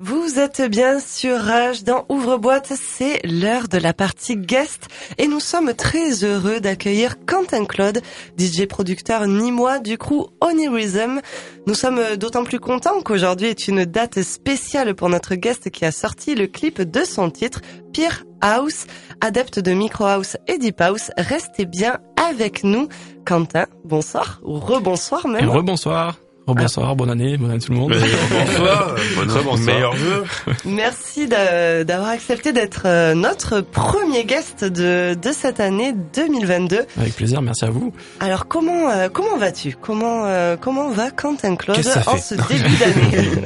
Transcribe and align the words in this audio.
Vous 0.00 0.38
êtes 0.38 0.62
bien 0.62 1.00
sur 1.00 1.36
Rage 1.40 1.82
dans 1.82 2.06
Ouvre-boîte, 2.08 2.72
c'est 2.76 3.18
l'heure 3.24 3.66
de 3.66 3.78
la 3.78 3.92
partie 3.92 4.36
guest 4.36 4.86
et 5.18 5.26
nous 5.26 5.40
sommes 5.40 5.74
très 5.74 6.22
heureux 6.22 6.60
d'accueillir 6.60 7.16
Quentin 7.26 7.64
Claude, 7.64 8.00
DJ 8.38 8.66
producteur 8.66 9.26
nîmois 9.26 9.80
du 9.80 9.98
crew 9.98 10.28
Onirism. 10.40 11.20
Nous 11.66 11.74
sommes 11.74 12.14
d'autant 12.16 12.44
plus 12.44 12.60
contents 12.60 13.02
qu'aujourd'hui 13.02 13.48
est 13.48 13.66
une 13.66 13.84
date 13.84 14.22
spéciale 14.22 14.94
pour 14.94 15.08
notre 15.08 15.34
guest 15.34 15.68
qui 15.70 15.84
a 15.84 15.90
sorti 15.90 16.36
le 16.36 16.46
clip 16.46 16.80
de 16.80 17.02
son 17.02 17.28
titre, 17.28 17.60
Pure 17.92 18.24
House, 18.40 18.86
adepte 19.20 19.58
de 19.58 19.72
Micro 19.72 20.04
House 20.04 20.36
et 20.46 20.58
Deep 20.58 20.80
House. 20.80 21.10
Restez 21.16 21.64
bien 21.64 21.98
avec 22.16 22.62
nous. 22.62 22.86
Quentin, 23.24 23.66
bonsoir 23.84 24.40
ou 24.44 24.60
rebonsoir 24.60 25.26
même. 25.26 25.50
rebonsoir. 25.50 26.18
Oh, 26.50 26.54
bonsoir, 26.54 26.96
bonne 26.96 27.10
année, 27.10 27.36
bonne 27.36 27.50
année 27.50 27.60
tout 27.60 27.72
le 27.72 27.78
monde. 27.78 27.92
bonsoir, 29.16 29.44
bonne 29.44 29.60
meilleur 29.64 29.94
vœu. 29.94 30.24
Merci 30.64 31.28
d'avoir 31.28 32.08
accepté 32.08 32.54
d'être 32.54 32.84
euh, 32.86 33.14
notre 33.14 33.60
premier 33.60 34.24
guest 34.24 34.64
de, 34.64 35.12
de 35.12 35.32
cette 35.32 35.60
année 35.60 35.92
2022. 36.14 36.86
Avec 36.98 37.14
plaisir, 37.14 37.42
merci 37.42 37.66
à 37.66 37.70
vous. 37.70 37.92
Alors 38.20 38.48
comment 38.48 38.88
euh, 38.88 39.10
comment 39.12 39.36
vas-tu? 39.36 39.76
Comment 39.78 40.24
euh, 40.24 40.56
comment 40.58 40.88
va 40.88 41.10
Quentin 41.10 41.54
Claude 41.54 41.84
en 42.06 42.16
ce 42.16 42.34
début 42.34 42.76
d'année? 42.78 43.42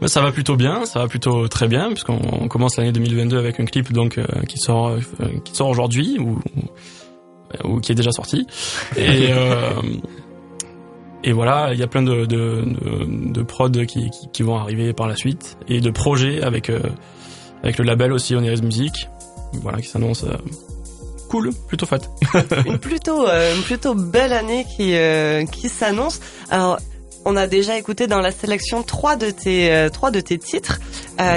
Ça 0.06 0.22
va 0.22 0.32
plutôt 0.32 0.56
bien, 0.56 0.84
ça 0.84 1.00
va 1.00 1.08
plutôt 1.08 1.48
très 1.48 1.68
bien 1.68 1.88
puisqu'on 1.88 2.48
commence 2.48 2.76
l'année 2.76 2.92
2022 2.92 3.38
avec 3.38 3.60
un 3.60 3.64
clip 3.64 3.92
donc 3.94 4.20
qui 4.46 4.58
sort 4.58 4.94
qui 5.42 5.54
sort 5.54 5.68
aujourd'hui 5.68 6.18
ou, 6.18 6.38
ou 7.64 7.80
qui 7.80 7.92
est 7.92 7.94
déjà 7.94 8.12
sorti 8.12 8.46
et 8.98 9.30
et 11.26 11.32
voilà, 11.32 11.70
il 11.72 11.78
y 11.78 11.82
a 11.82 11.88
plein 11.88 12.02
de, 12.02 12.24
de, 12.24 12.62
de, 12.64 13.32
de 13.32 13.42
prods 13.42 13.70
qui, 13.70 14.10
qui, 14.10 14.28
qui, 14.32 14.42
vont 14.44 14.56
arriver 14.56 14.92
par 14.92 15.08
la 15.08 15.16
suite 15.16 15.58
et 15.66 15.80
de 15.80 15.90
projets 15.90 16.40
avec 16.40 16.70
euh, 16.70 16.78
avec 17.64 17.78
le 17.78 17.84
label 17.84 18.12
aussi 18.12 18.36
Oniris 18.36 18.62
Music, 18.62 19.08
voilà 19.54 19.80
qui 19.80 19.88
s'annonce 19.88 20.22
euh, 20.22 20.36
cool, 21.28 21.50
plutôt 21.66 21.84
fat. 21.84 21.98
une 22.66 22.78
plutôt 22.78 23.26
euh, 23.26 23.56
une 23.56 23.62
plutôt 23.62 23.96
belle 23.96 24.32
année 24.32 24.64
qui 24.76 24.94
qui 25.50 25.68
s'annonce. 25.68 26.20
Alors 26.48 26.78
on 27.24 27.34
a 27.34 27.48
déjà 27.48 27.76
écouté 27.76 28.06
dans 28.06 28.20
la 28.20 28.30
sélection 28.30 28.84
trois 28.84 29.16
de 29.16 29.30
tes 29.30 29.88
trois 29.92 30.12
de 30.12 30.20
tes 30.20 30.38
titres 30.38 30.78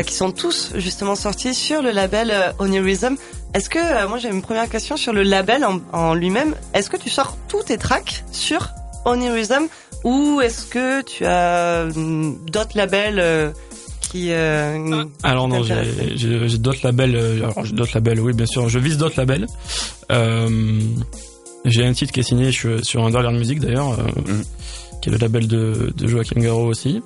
qui 0.05 0.13
sont 0.13 0.31
tous 0.31 0.73
justement 0.75 1.15
sortis 1.15 1.55
sur 1.55 1.81
le 1.81 1.89
label 1.89 2.31
Onirism. 2.59 3.15
Est-ce 3.55 3.71
que 3.71 4.07
moi 4.07 4.19
j'ai 4.19 4.29
une 4.29 4.43
première 4.43 4.69
question 4.69 4.97
sur 4.97 5.13
le 5.13 5.23
label 5.23 5.65
en, 5.65 5.79
en 5.93 6.13
lui-même. 6.13 6.53
Est-ce 6.75 6.91
que 6.91 6.97
tu 6.97 7.09
sors 7.09 7.35
tous 7.47 7.63
tes 7.63 7.79
tracks 7.79 8.23
sur 8.31 8.69
Onirism 9.05 9.67
ou 10.03 10.39
est-ce 10.41 10.65
que 10.65 11.01
tu 11.01 11.25
as 11.25 11.87
hum, 11.95 12.37
d'autres 12.45 12.77
labels 12.77 13.19
euh, 13.19 13.51
qui 14.09 14.31
euh, 14.31 15.03
ah, 15.23 15.29
alors 15.29 15.47
non 15.47 15.61
j'ai 15.63 16.57
d'autres 16.57 16.79
labels 16.83 17.15
euh, 17.15 17.37
alors 17.37 17.65
j'ai 17.65 17.73
d'autres 17.73 17.91
labels 17.93 18.19
oui 18.19 18.33
bien 18.33 18.45
sûr. 18.45 18.67
Je 18.69 18.79
vise 18.79 18.97
d'autres 18.97 19.17
labels. 19.17 19.45
Euh, 20.11 20.79
j'ai 21.65 21.85
un 21.85 21.93
titre 21.93 22.11
qui 22.11 22.21
est 22.21 22.23
signé 22.23 22.51
sur, 22.51 22.83
sur 22.83 23.05
Underland 23.05 23.33
Music 23.33 23.59
d'ailleurs 23.59 23.91
mm. 23.91 24.41
qui 25.01 25.09
est 25.09 25.11
le 25.11 25.17
label 25.17 25.47
de, 25.47 25.93
de 25.95 26.07
Joachim 26.07 26.39
Garraud 26.39 26.67
aussi. 26.67 27.01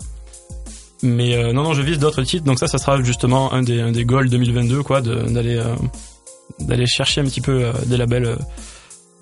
Mais 1.01 1.51
non 1.51 1.63
non 1.63 1.73
je 1.73 1.81
vise 1.81 1.99
d'autres 1.99 2.23
titres. 2.23 2.45
Donc 2.45 2.59
ça 2.59 2.67
ça 2.67 2.77
sera 2.77 3.01
justement 3.03 3.51
un 3.53 3.63
des 3.63 3.81
un 3.81 3.91
des 3.91 4.05
goals 4.05 4.29
2022 4.29 4.83
quoi 4.83 5.01
d'aller 5.01 5.61
d'aller 6.59 6.85
chercher 6.85 7.19
un 7.21 7.25
petit 7.25 7.41
peu 7.41 7.71
des 7.87 7.97
labels 7.97 8.37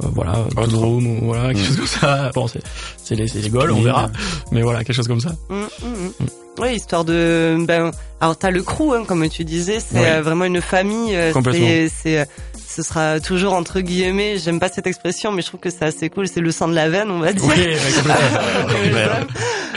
euh, 0.04 0.08
voilà, 0.14 0.34
Drone 0.68 1.06
ou 1.06 1.26
voilà, 1.26 1.54
quelque 1.54 1.66
chose 1.66 1.78
comme 1.78 1.88
ça. 1.88 2.32
Bon, 2.34 2.48
c'est 2.48 3.16
les, 3.16 3.26
les 3.26 3.50
goals, 3.50 3.72
on 3.72 3.82
verra. 3.82 4.10
Mais 4.52 4.62
voilà, 4.62 4.84
quelque 4.84 4.96
chose 4.96 5.08
comme 5.08 5.22
ça. 5.22 5.32
Mm, 5.50 5.56
mm, 5.56 6.06
mm. 6.20 6.26
Oui, 6.60 6.76
histoire 6.76 7.06
de 7.06 7.58
ben 7.66 7.92
alors 8.20 8.38
t'as 8.38 8.52
le 8.52 8.62
crew 8.62 8.94
hein, 8.94 9.04
comme 9.08 9.28
tu 9.30 9.46
disais, 9.46 9.80
c'est 9.80 10.06
euh, 10.06 10.22
vraiment 10.22 10.46
une 10.46 10.62
famille, 10.62 11.16
euh, 11.16 11.32
c'est 11.90 12.28
ce 12.74 12.84
sera 12.84 13.20
toujours 13.20 13.54
entre 13.54 13.82
guillemets, 13.82 14.38
j'aime 14.38 14.60
pas 14.60 14.70
cette 14.70 14.88
expression, 14.88 15.32
mais 15.32 15.42
je 15.42 15.48
trouve 15.48 15.60
que 15.60 15.70
c'est 15.70 15.84
assez 15.84 16.10
cool, 16.10 16.28
c'est 16.28 16.40
le 16.40 16.52
sang 16.52 16.68
de 16.68 16.76
la 16.76 16.90
veine, 16.90 17.12
on 17.12 17.20
va 17.20 17.34
dire. 17.34 17.44
Oui, 17.46 17.68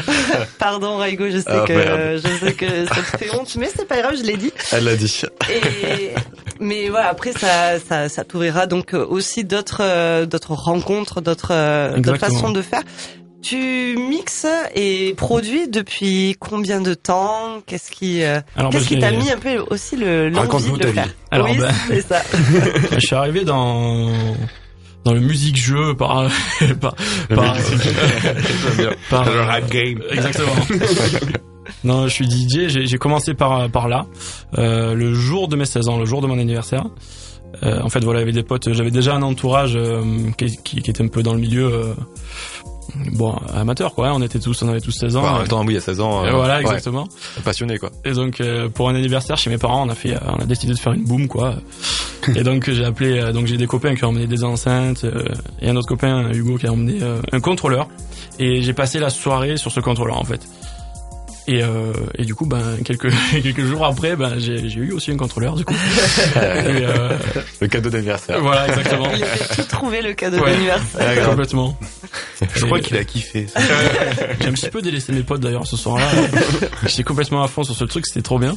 Pardon, 0.59 0.97
Raigo, 0.97 1.29
je 1.31 1.39
sais 1.39 1.45
ah, 1.49 1.65
que 1.67 2.19
je 2.19 2.45
sais 2.45 2.53
que 2.53 2.87
ça 2.87 2.95
te 2.95 3.25
fait 3.25 3.35
honte, 3.35 3.55
mais 3.57 3.69
c'est 3.75 3.87
pas 3.87 4.01
grave, 4.01 4.15
je 4.17 4.23
l'ai 4.23 4.37
dit. 4.37 4.53
Elle 4.73 4.85
l'a 4.85 4.97
dit. 4.97 5.23
Et, 5.51 6.13
mais 6.61 6.89
voilà, 6.89 7.09
après 7.09 7.33
ça, 7.33 7.81
ça, 7.81 8.09
ça 8.09 8.25
t'ouvrira 8.25 8.67
donc 8.67 8.95
aussi 8.95 9.45
d'autres, 9.45 10.25
d'autres 10.25 10.55
rencontres, 10.55 11.21
d'autres, 11.21 11.99
d'autres 11.99 12.19
façons 12.19 12.51
de 12.51 12.63
faire. 12.63 12.83
Tu 13.45 13.99
mixes 13.99 14.47
et 14.75 15.13
produis 15.19 15.69
depuis 15.69 16.35
combien 16.41 16.81
de 16.81 16.95
temps? 16.95 17.61
Qu'est-ce 17.67 17.91
qui, 17.91 18.23
euh, 18.23 18.41
qu'est-ce 18.71 18.89
qui 18.89 18.99
t'a 18.99 19.11
mis 19.11 19.31
un 19.31 19.37
peu 19.37 19.59
aussi 19.69 19.97
le 19.97 20.31
l'envie 20.31 20.73
de 20.73 20.87
le 20.87 20.93
faire? 20.93 21.11
Alors, 21.31 21.51
oui, 21.51 21.59
ben, 21.59 21.71
c'est 21.89 22.01
ça. 22.01 22.23
je 22.93 23.01
suis 23.01 23.15
arrivé 23.15 23.45
dans 23.45 24.11
dans 25.05 25.13
le 25.13 25.21
musique 25.21 25.59
jeu 25.59 25.95
par 25.95 26.31
par 26.81 26.95
par, 27.29 27.57
par 29.11 29.25
le 29.31 29.41
rap 29.43 29.69
game. 29.69 30.01
Exactement. 30.11 30.55
non, 31.85 32.09
je 32.09 32.15
suis 32.15 32.25
DJ. 32.25 32.69
J'ai 32.69 32.97
commencé 32.97 33.35
par 33.35 33.69
par 33.69 33.89
là, 33.89 34.07
euh, 34.57 34.95
le 34.95 35.13
jour 35.13 35.49
de 35.49 35.57
mes 35.57 35.67
16 35.67 35.91
ans, 35.91 35.99
le 35.99 36.07
jour 36.07 36.23
de 36.23 36.27
mon 36.27 36.39
anniversaire. 36.39 36.87
Euh, 37.63 37.81
en 37.81 37.89
fait, 37.89 38.01
voilà, 38.01 38.21
avait 38.21 38.33
des 38.33 38.43
potes. 38.43 38.73
J'avais 38.73 38.91
déjà 38.91 39.15
un 39.15 39.23
entourage 39.23 39.77
euh, 39.77 40.03
qui, 40.37 40.57
qui, 40.57 40.83
qui, 40.83 40.91
était 40.91 41.03
un 41.03 41.09
peu 41.09 41.23
dans 41.23 41.35
le 41.35 41.41
milieu 41.41 41.73
euh, 41.73 41.95
bon 43.13 43.35
amateur 43.53 43.95
quoi 43.95 44.09
hein, 44.09 44.13
on 44.15 44.23
était 44.23 44.39
tous 44.39 44.63
on 44.63 44.69
avait 44.69 44.81
tous 44.81 44.93
16 44.93 45.17
ans 45.17 45.23
ouais, 45.23 45.29
en 45.29 45.39
même 45.39 45.49
temps 45.49 45.65
oui 45.65 45.77
à 45.77 45.81
16 45.81 46.01
ans 46.01 46.25
euh, 46.25 46.31
voilà 46.33 46.61
exactement. 46.61 47.09
passionné 47.45 47.79
quoi. 47.79 47.91
Et 48.05 48.13
donc 48.13 48.41
euh, 48.41 48.69
pour 48.69 48.89
un 48.89 48.95
anniversaire 48.95 49.37
chez 49.37 49.51
mes 49.51 49.59
parents 49.59 49.87
on 49.87 49.89
a 49.89 49.95
fait 49.95 50.17
on 50.27 50.43
a 50.43 50.45
décidé 50.45 50.73
de 50.73 50.79
faire 50.79 50.93
une 50.93 51.05
boom 51.05 51.29
quoi. 51.29 51.57
Et 52.37 52.43
donc 52.43 52.71
j'ai 52.71 52.85
appelé 52.85 53.19
euh, 53.19 53.33
donc 53.33 53.47
j'ai 53.47 53.57
des 53.57 53.67
copains 53.67 53.95
qui 53.95 54.05
ont 54.05 54.09
emmené 54.09 54.27
des 54.27 54.45
enceintes 54.45 55.05
et 55.61 55.69
un 55.69 55.77
autre 55.77 55.89
copain 55.89 56.31
Hugo 56.33 56.57
qui 56.57 56.67
a 56.67 56.73
emmené 56.73 57.01
un 57.33 57.41
contrôleur. 57.41 57.89
Et 58.39 58.63
j'ai 58.63 58.73
passé 58.73 58.99
la 58.99 59.11
soirée 59.11 59.57
sur 59.57 59.71
ce 59.71 59.81
contrôleur 59.81 60.19
en 60.19 60.25
fait 60.25 60.41
et, 61.47 61.63
euh, 61.63 61.93
et 62.17 62.25
du 62.25 62.35
coup, 62.35 62.47
ben 62.47 62.79
quelques 62.85 63.11
quelques 63.43 63.65
jours 63.65 63.85
après, 63.85 64.17
ben 64.17 64.39
j'ai 64.39 64.61
eu 64.61 64.93
aussi 64.93 65.11
un 65.11 65.17
contrôleur 65.17 65.55
du 65.57 65.65
coup. 65.65 65.75
et, 66.37 66.39
euh, 66.39 67.19
le 67.61 67.69
cadeau 67.69 67.91
d'anniversaire. 67.91 68.41
Voilà, 68.41 68.69
exactement. 68.69 69.09
Il 69.15 69.23
a 69.23 69.55
tout 69.55 69.63
trouvé 69.69 70.03
le 70.03 70.15
cadeau 70.15 70.45
d'anniversaire. 70.45 71.09
Ouais, 71.09 71.25
complètement. 71.25 71.79
Je 72.55 72.65
crois 72.65 72.81
qu'il 72.81 72.97
a 72.97 73.05
kiffé. 73.05 73.47
j'ai 74.41 74.49
un 74.49 74.53
petit 74.53 74.71
peu 74.71 74.83
délaissé 74.83 75.13
mes 75.13 75.23
potes 75.23 75.41
d'ailleurs 75.41 75.67
ce 75.67 75.77
soir-là. 75.77 76.09
J'étais 76.87 77.05
complètement 77.05 77.43
à 77.43 77.49
fond 77.49 77.63
sur 77.63 77.75
ce 77.75 77.85
truc, 77.85 78.07
c'était 78.07 78.23
trop 78.23 78.39
bien. 78.39 78.57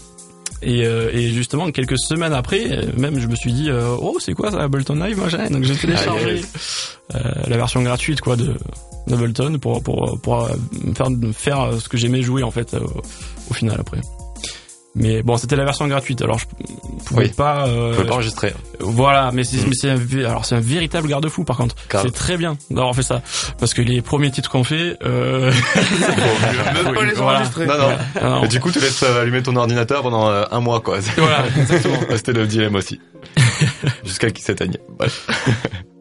Et, 0.61 0.85
euh, 0.85 1.11
et, 1.13 1.29
justement, 1.29 1.71
quelques 1.71 1.99
semaines 1.99 2.33
après, 2.33 2.87
même 2.97 3.19
je 3.19 3.27
me 3.27 3.35
suis 3.35 3.53
dit, 3.53 3.69
euh, 3.69 3.95
oh 3.99 4.17
c'est 4.19 4.33
quoi 4.33 4.51
ça, 4.51 4.61
Ableton 4.61 4.95
Live 4.95 5.19
machin. 5.19 5.49
Donc 5.49 5.63
j'ai 5.63 5.75
téléchargé 5.75 6.41
euh, 7.13 7.19
la 7.47 7.57
version 7.57 7.83
gratuite 7.83 8.21
quoi 8.21 8.35
de 8.35 8.55
d'Ableton 9.07 9.57
pour 9.59 9.81
pour 9.83 10.19
pour 10.21 10.49
faire 10.95 11.07
faire 11.33 11.73
ce 11.79 11.89
que 11.89 11.97
j'aimais 11.97 12.21
jouer 12.21 12.43
en 12.43 12.51
fait 12.51 12.75
au 13.49 13.53
final 13.53 13.77
après. 13.79 14.01
Mais 14.97 15.21
bon, 15.21 15.37
c'était 15.37 15.55
la 15.55 15.63
version 15.63 15.87
gratuite, 15.87 16.23
alors 16.23 16.39
je 16.39 16.45
pouvais 17.05 17.27
pas. 17.27 17.67
Euh, 17.67 17.93
pouvais 17.93 18.07
pas 18.07 18.15
enregistrer. 18.15 18.53
Voilà, 18.79 19.31
mais 19.31 19.43
c'est 19.43 19.57
mm. 19.57 20.25
un, 20.25 20.25
alors 20.25 20.43
c'est 20.43 20.55
un 20.55 20.59
véritable 20.59 21.07
garde-fou 21.07 21.43
par 21.43 21.57
contre. 21.57 21.75
C'est 21.91 22.13
très 22.13 22.35
bien 22.35 22.57
d'avoir 22.71 22.95
fait 22.95 23.03
ça, 23.03 23.21
parce 23.59 23.75
que 23.75 23.83
les 23.83 24.01
premiers 24.01 24.31
titres 24.31 24.49
qu'on 24.49 24.63
fait, 24.63 24.97
euh... 25.03 25.51
même 26.73 26.95
pas 26.95 27.05
les 27.05 27.19
enregistrer. 27.19 27.67
Non, 27.67 27.75
non. 28.21 28.43
Et 28.43 28.47
du 28.47 28.59
coup, 28.59 28.71
tu 28.71 28.79
laisses 28.79 29.03
euh, 29.03 29.21
allumer 29.21 29.43
ton 29.43 29.55
ordinateur 29.55 30.01
pendant 30.01 30.29
euh, 30.29 30.45
un 30.49 30.61
mois, 30.61 30.81
quoi. 30.81 30.97
Voilà, 31.15 31.45
exactement. 31.55 31.99
c'était 32.15 32.33
le 32.33 32.47
dilemme 32.47 32.75
aussi, 32.75 32.99
jusqu'à 34.03 34.29
qu'il 34.31 34.43
s'éteigne. 34.43 34.77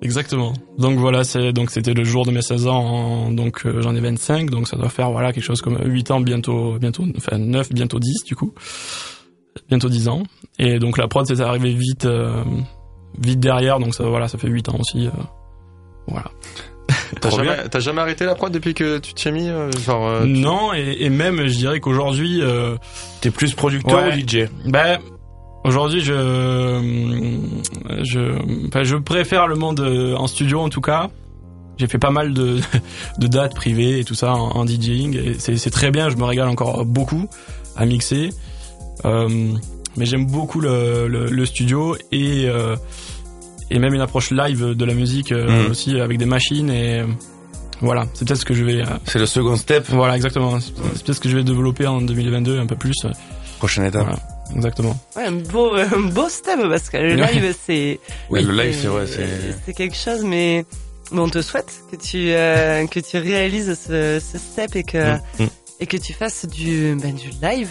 Exactement. 0.03 0.53
Donc 0.79 0.99
voilà, 0.99 1.25
c'est 1.25 1.53
donc 1.53 1.71
c'était 1.71 1.95
le 1.95 2.05
jour 2.05 2.27
de 2.27 2.31
mes 2.31 2.43
16 2.43 2.67
ans, 2.67 3.31
donc 3.31 3.65
euh, 3.65 3.81
j'en 3.81 3.95
ai 3.95 4.01
25, 4.01 4.51
donc 4.51 4.69
ça 4.69 4.77
doit 4.77 4.91
faire 4.91 5.11
voilà 5.11 5.33
quelque 5.33 5.45
chose 5.45 5.63
comme 5.63 5.79
8 5.83 6.11
ans 6.11 6.21
bientôt 6.21 6.79
bientôt 6.79 7.05
enfin 7.17 7.39
9 7.39 7.73
bientôt 7.73 7.99
10 7.99 8.25
du 8.25 8.37
coup. 8.37 8.53
Bientôt 9.69 9.89
10 9.89 10.09
ans 10.09 10.23
et 10.59 10.79
donc 10.79 10.99
la 10.99 11.09
prod 11.09 11.27
c'est 11.27 11.41
arrivé 11.41 11.73
vite 11.73 12.05
euh, 12.05 12.45
vite 13.19 13.41
derrière 13.41 13.79
donc 13.79 13.95
ça 13.95 14.05
voilà, 14.05 14.29
ça 14.29 14.37
fait 14.37 14.49
8 14.49 14.69
ans 14.69 14.77
aussi 14.79 15.07
euh, 15.07 15.11
voilà. 16.07 16.31
T'as 17.21 17.31
jamais, 17.31 17.69
t'as 17.69 17.81
jamais 17.81 18.01
arrêté 18.01 18.25
la 18.25 18.35
prod 18.35 18.53
depuis 18.53 18.75
que 18.75 18.99
tu 18.99 19.15
t'y 19.15 19.29
es 19.29 19.33
mis 19.33 19.49
genre 19.85 20.25
Non 20.27 20.75
et, 20.75 20.97
et, 21.01 21.09
même 21.09 21.47
je 21.47 21.57
dirais 21.57 21.81
qu'aujourd'hui 21.81 22.43
t'es 23.21 23.31
plus 23.31 23.55
producteur 23.55 24.09
ou 24.09 24.11
DJ 24.11 24.49
Ben 24.67 24.99
Aujourd'hui, 25.67 26.01
je, 26.01 26.13
je, 28.05 28.67
enfin, 28.69 28.85
je 28.85 28.95
préfère 28.95 29.49
le 29.49 29.57
monde 29.57 29.81
euh, 29.81 30.15
en 30.15 30.29
studio 30.29 30.61
en 30.61 30.69
tout 30.69 30.81
cas. 30.81 31.11
J'ai 31.77 31.89
fait 31.89 31.99
pas 31.99 32.13
mal 32.13 32.33
de, 32.33 32.61
de 33.19 33.27
dates 33.27 33.57
privées 33.57 33.99
et 33.99 34.05
tout 34.05 34.15
ça 34.15 34.33
en, 34.35 34.65
DJing. 34.65 35.35
C'est 35.39 35.71
très 35.71 35.91
bien, 35.91 36.09
je 36.09 36.15
me 36.15 36.23
régale 36.23 36.47
encore 36.47 36.85
beaucoup 36.85 37.29
à 37.75 37.85
mixer. 37.85 38.31
Euh, 39.05 39.29
mais 39.97 40.07
j'aime 40.07 40.27
beaucoup 40.27 40.61
le, 40.61 41.09
le, 41.09 41.47
studio 41.47 41.97
et, 42.13 42.49
euh, 42.49 42.77
et 43.69 43.81
même 43.81 43.93
une 43.93 44.01
approche 44.01 44.31
live 44.31 44.73
de 44.73 44.85
la 44.85 44.95
musique 44.95 45.33
euh, 45.33 45.67
mm. 45.67 45.71
aussi 45.73 45.99
avec 45.99 46.19
des 46.19 46.27
machines 46.27 46.71
et 46.71 47.03
voilà, 47.81 48.05
c'est 48.15 48.25
peut-être 48.25 48.41
ce 48.41 48.45
que 48.45 48.55
je 48.55 48.63
vais. 48.65 48.85
c'est 49.05 49.19
le 49.19 49.27
second 49.27 49.57
step. 49.57 49.85
Voilà, 49.89 50.15
exactement. 50.15 50.61
C'est 50.61 50.75
peut-être 50.75 51.15
ce 51.15 51.21
que 51.21 51.29
je 51.29 51.37
vais 51.37 51.45
développer 51.45 51.89
en 51.89 52.01
2022 52.01 52.61
un 52.61 52.67
peu 52.67 52.77
plus 52.77 52.95
Prochaine 53.59 53.85
étape. 53.85 54.36
Exactement. 54.55 54.97
Ouais, 55.17 55.25
un 55.25 55.33
beau, 55.33 55.75
un 55.75 56.01
beau 56.01 56.29
step 56.29 56.61
parce 56.69 56.91
que 56.91 56.97
le 56.97 57.15
live 57.15 57.55
c'est. 57.67 57.99
Oui, 58.31 58.43
le 58.43 58.53
live 58.53 58.77
c'est 58.81 58.89
vrai, 58.89 59.07
c'est. 59.07 59.73
quelque 59.75 59.97
chose, 59.97 60.25
mais, 60.25 60.65
on 61.13 61.29
te 61.29 61.43
souhaite 61.43 61.73
que 61.91 61.97
tu 61.97 62.31
euh, 62.31 62.87
que 62.87 63.01
tu 63.01 63.19
réalises 63.19 63.79
ce, 63.87 64.21
ce 64.21 64.39
step 64.39 64.77
et 64.77 64.83
que 64.83 65.15
mm, 65.15 65.21
mm. 65.41 65.49
et 65.81 65.87
que 65.87 65.97
tu 65.97 66.13
fasses 66.13 66.47
du 66.47 66.97
ben, 67.01 67.15
du 67.15 67.31
live. 67.43 67.71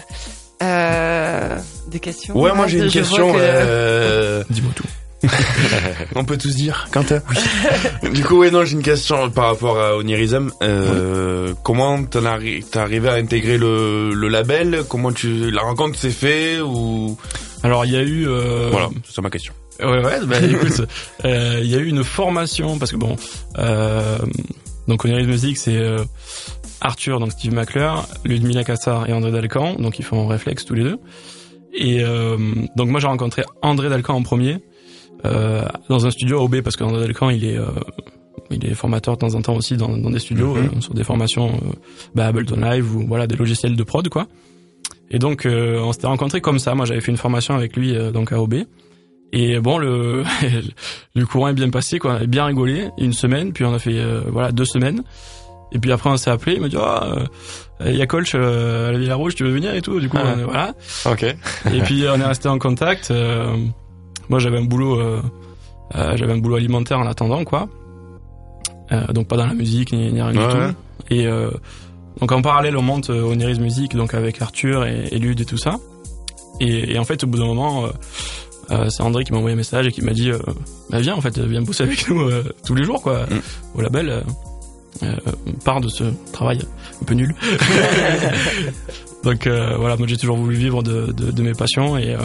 Euh, 0.63 1.59
des 1.87 1.99
questions. 1.99 2.37
Ouais, 2.37 2.53
moi 2.53 2.67
j'ai 2.67 2.79
une 2.79 2.89
question. 2.89 3.33
Euh... 3.35 4.43
Dis-moi 4.49 4.71
tout. 4.75 4.85
On 6.15 6.25
peut 6.25 6.37
tous 6.37 6.55
dire, 6.55 6.87
Quentin. 6.91 7.21
Oui. 7.29 8.09
du 8.13 8.23
coup, 8.23 8.37
ouais, 8.37 8.51
non, 8.51 8.65
j'ai 8.65 8.73
une 8.73 8.83
question 8.83 9.29
par 9.29 9.47
rapport 9.47 9.79
à 9.79 9.97
Onirism. 9.97 10.51
Euh, 10.61 11.53
Comment 11.63 12.03
t'es 12.03 12.19
arrivé 12.75 13.09
à 13.09 13.13
intégrer 13.13 13.57
le, 13.57 14.13
le, 14.13 14.27
label? 14.27 14.83
Comment 14.87 15.11
tu 15.11 15.51
la 15.51 15.61
rencontre 15.61 15.97
s'est 15.97 16.09
fait 16.09 16.59
ou? 16.61 17.17
Alors, 17.63 17.85
il 17.85 17.91
y 17.91 17.97
a 17.97 18.03
eu. 18.03 18.27
Euh... 18.27 18.69
Voilà, 18.71 18.89
c'est 19.09 19.21
ma 19.21 19.29
question. 19.29 19.53
Ouais, 19.79 20.03
ouais. 20.03 20.25
Bah, 20.25 20.37
écoute, 20.43 20.81
euh, 21.25 21.59
il 21.63 21.69
y 21.69 21.75
a 21.75 21.79
eu 21.79 21.87
une 21.87 22.03
formation 22.03 22.77
parce 22.77 22.91
que 22.91 22.97
bon, 22.97 23.15
euh, 23.57 24.17
donc 24.87 25.03
Onirism 25.05 25.29
Music, 25.29 25.57
c'est 25.57 25.75
euh, 25.75 26.03
Arthur, 26.81 27.19
donc 27.19 27.31
Steve 27.31 27.53
McClure, 27.53 28.07
Ludmila 28.23 28.63
Kassar 28.63 29.09
et 29.09 29.13
André 29.13 29.31
Dalcan, 29.31 29.75
donc 29.75 29.99
ils 29.99 30.05
font 30.05 30.27
réflexe 30.27 30.65
tous 30.65 30.75
les 30.75 30.83
deux. 30.83 30.99
Et 31.73 32.01
euh, 32.03 32.37
donc 32.75 32.89
moi 32.89 32.99
j'ai 32.99 33.07
rencontré 33.07 33.43
André 33.61 33.89
Dalcan 33.89 34.15
en 34.15 34.23
premier 34.23 34.53
euh, 34.53 34.59
dans 35.23 36.05
un 36.05 36.11
studio 36.11 36.41
OB 36.43 36.61
parce 36.61 36.75
qu'André 36.75 37.05
Delcan 37.05 37.29
il 37.29 37.45
est 37.45 37.57
euh, 37.57 37.65
il 38.51 38.65
est 38.65 38.73
formateur 38.73 39.15
de 39.15 39.19
temps 39.19 39.33
en 39.33 39.41
temps 39.41 39.55
aussi 39.55 39.75
dans, 39.75 39.97
dans 39.97 40.11
des 40.11 40.19
studios 40.19 40.55
mhm. 40.55 40.65
euh, 40.65 40.81
sur 40.81 40.93
des 40.93 41.03
formations 41.03 41.59
bah, 42.13 42.27
Ableton 42.27 42.57
Live 42.57 42.95
ou 42.95 43.05
voilà 43.07 43.27
des 43.27 43.35
logiciels 43.35 43.75
de 43.75 43.83
prod 43.83 44.07
quoi. 44.09 44.27
Et 45.09 45.19
donc 45.19 45.47
on 45.47 45.93
s'était 45.93 46.07
rencontrés 46.07 46.41
comme 46.41 46.59
ça. 46.59 46.75
Moi 46.75 46.85
j'avais 46.85 47.01
fait 47.01 47.11
une 47.11 47.17
formation 47.17 47.55
avec 47.55 47.75
lui 47.75 47.95
donc 48.11 48.31
à 48.31 48.41
OB. 48.41 48.55
Et 49.33 49.59
bon 49.59 49.77
le 49.77 50.23
le 51.15 51.25
courant 51.25 51.47
est 51.47 51.53
bien 51.53 51.69
passé 51.69 51.99
quoi, 51.99 52.13
on 52.13 52.15
a 52.15 52.25
bien 52.25 52.45
rigolé 52.45 52.89
une 52.97 53.13
semaine 53.13 53.53
puis 53.53 53.65
on 53.65 53.73
a 53.73 53.79
fait 53.79 54.03
voilà 54.27 54.51
deux 54.51 54.65
semaines. 54.65 55.03
Et 55.71 55.79
puis 55.79 55.91
après 55.91 56.09
on 56.09 56.17
s'est 56.17 56.31
appelé, 56.31 56.55
il 56.55 56.61
m'a 56.61 56.69
dit 56.69 56.77
ah 56.79 57.15
il 57.85 57.95
y 57.95 58.01
a 58.01 58.07
Colch 58.07 58.35
à 58.35 58.91
la 58.91 58.97
Villa 58.97 59.15
Rouge, 59.15 59.35
tu 59.35 59.43
veux 59.43 59.51
venir 59.51 59.73
et 59.73 59.81
tout. 59.81 59.99
Du 59.99 60.09
coup 60.09 60.17
ah. 60.19 60.35
voilà. 60.43 60.73
Ok. 61.05 61.23
et 61.23 61.79
puis 61.83 62.05
on 62.09 62.19
est 62.19 62.25
resté 62.25 62.47
en 62.47 62.59
contact. 62.59 63.11
Moi, 64.29 64.39
j'avais 64.39 64.57
un 64.57 64.63
boulot, 64.63 64.99
euh, 64.99 65.21
euh, 65.95 66.15
j'avais 66.15 66.33
un 66.33 66.37
boulot 66.37 66.55
alimentaire 66.55 66.99
en 66.99 67.07
attendant, 67.07 67.43
quoi. 67.43 67.67
Euh, 68.91 69.07
donc 69.13 69.27
pas 69.27 69.37
dans 69.37 69.47
la 69.47 69.53
musique 69.53 69.93
ni, 69.93 70.09
rien 70.21 70.31
du 70.31 70.37
tout. 70.37 70.75
Et 71.09 71.27
donc 72.19 72.31
en 72.31 72.41
parallèle, 72.41 72.77
on 72.77 72.81
monte 72.81 73.09
Oniris 73.09 73.59
Music, 73.59 73.95
donc 73.95 74.13
avec 74.13 74.41
Arthur 74.41 74.85
et, 74.85 75.09
et 75.11 75.19
Lude 75.19 75.41
et 75.41 75.45
tout 75.45 75.57
ça. 75.57 75.77
Et, 76.61 76.93
et, 76.93 76.99
en 76.99 77.03
fait, 77.03 77.23
au 77.25 77.27
bout 77.27 77.37
d'un 77.37 77.47
moment, 77.47 77.89
euh, 78.71 78.89
c'est 78.89 79.03
André 79.03 79.23
qui 79.23 79.31
m'a 79.31 79.37
envoyé 79.37 79.53
un 79.53 79.57
message 79.57 79.87
et 79.87 79.91
qui 79.91 80.01
m'a 80.01 80.13
dit 80.13 80.31
euh, 80.31 80.39
bah 80.89 80.99
viens 80.99 81.13
en 81.13 81.21
fait 81.21 81.37
viens 81.37 81.61
bosser 81.61 81.83
avec 81.83 82.07
nous 82.09 82.31
tous 82.65 82.73
les 82.73 82.83
jours 82.83 83.01
quoi 83.01 83.25
mm. 83.25 83.41
au 83.75 83.81
label 83.81 84.23
part 85.63 85.81
de 85.81 85.87
ce 85.87 86.05
travail 86.31 86.59
un 87.01 87.05
peu 87.05 87.13
nul 87.13 87.35
donc 89.23 89.47
voilà 89.47 89.97
moi 89.97 90.07
j'ai 90.07 90.17
toujours 90.17 90.37
voulu 90.37 90.55
vivre 90.55 90.81
de, 90.81 91.11
de, 91.11 91.31
de 91.31 91.43
mes 91.43 91.53
passions 91.53 91.95
et 91.97 92.15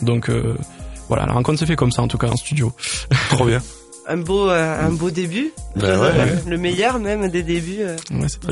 donc 0.00 0.30
voilà, 1.08 1.26
la 1.26 1.32
rencontre 1.32 1.58
s'est 1.58 1.66
fait 1.66 1.76
comme 1.76 1.92
ça 1.92 2.02
en 2.02 2.08
tout 2.08 2.18
cas 2.18 2.28
en 2.28 2.36
studio. 2.36 2.72
Trop 3.30 3.44
bien. 3.44 3.62
un 4.08 4.16
beau 4.18 4.48
euh, 4.48 4.86
un 4.86 4.92
beau 4.92 5.10
début. 5.10 5.52
Ben 5.74 5.98
ouais, 6.00 6.12
le 6.46 6.56
meilleur 6.56 6.98
même 6.98 7.28
des 7.28 7.42
débuts 7.42 7.80
euh, 7.80 7.96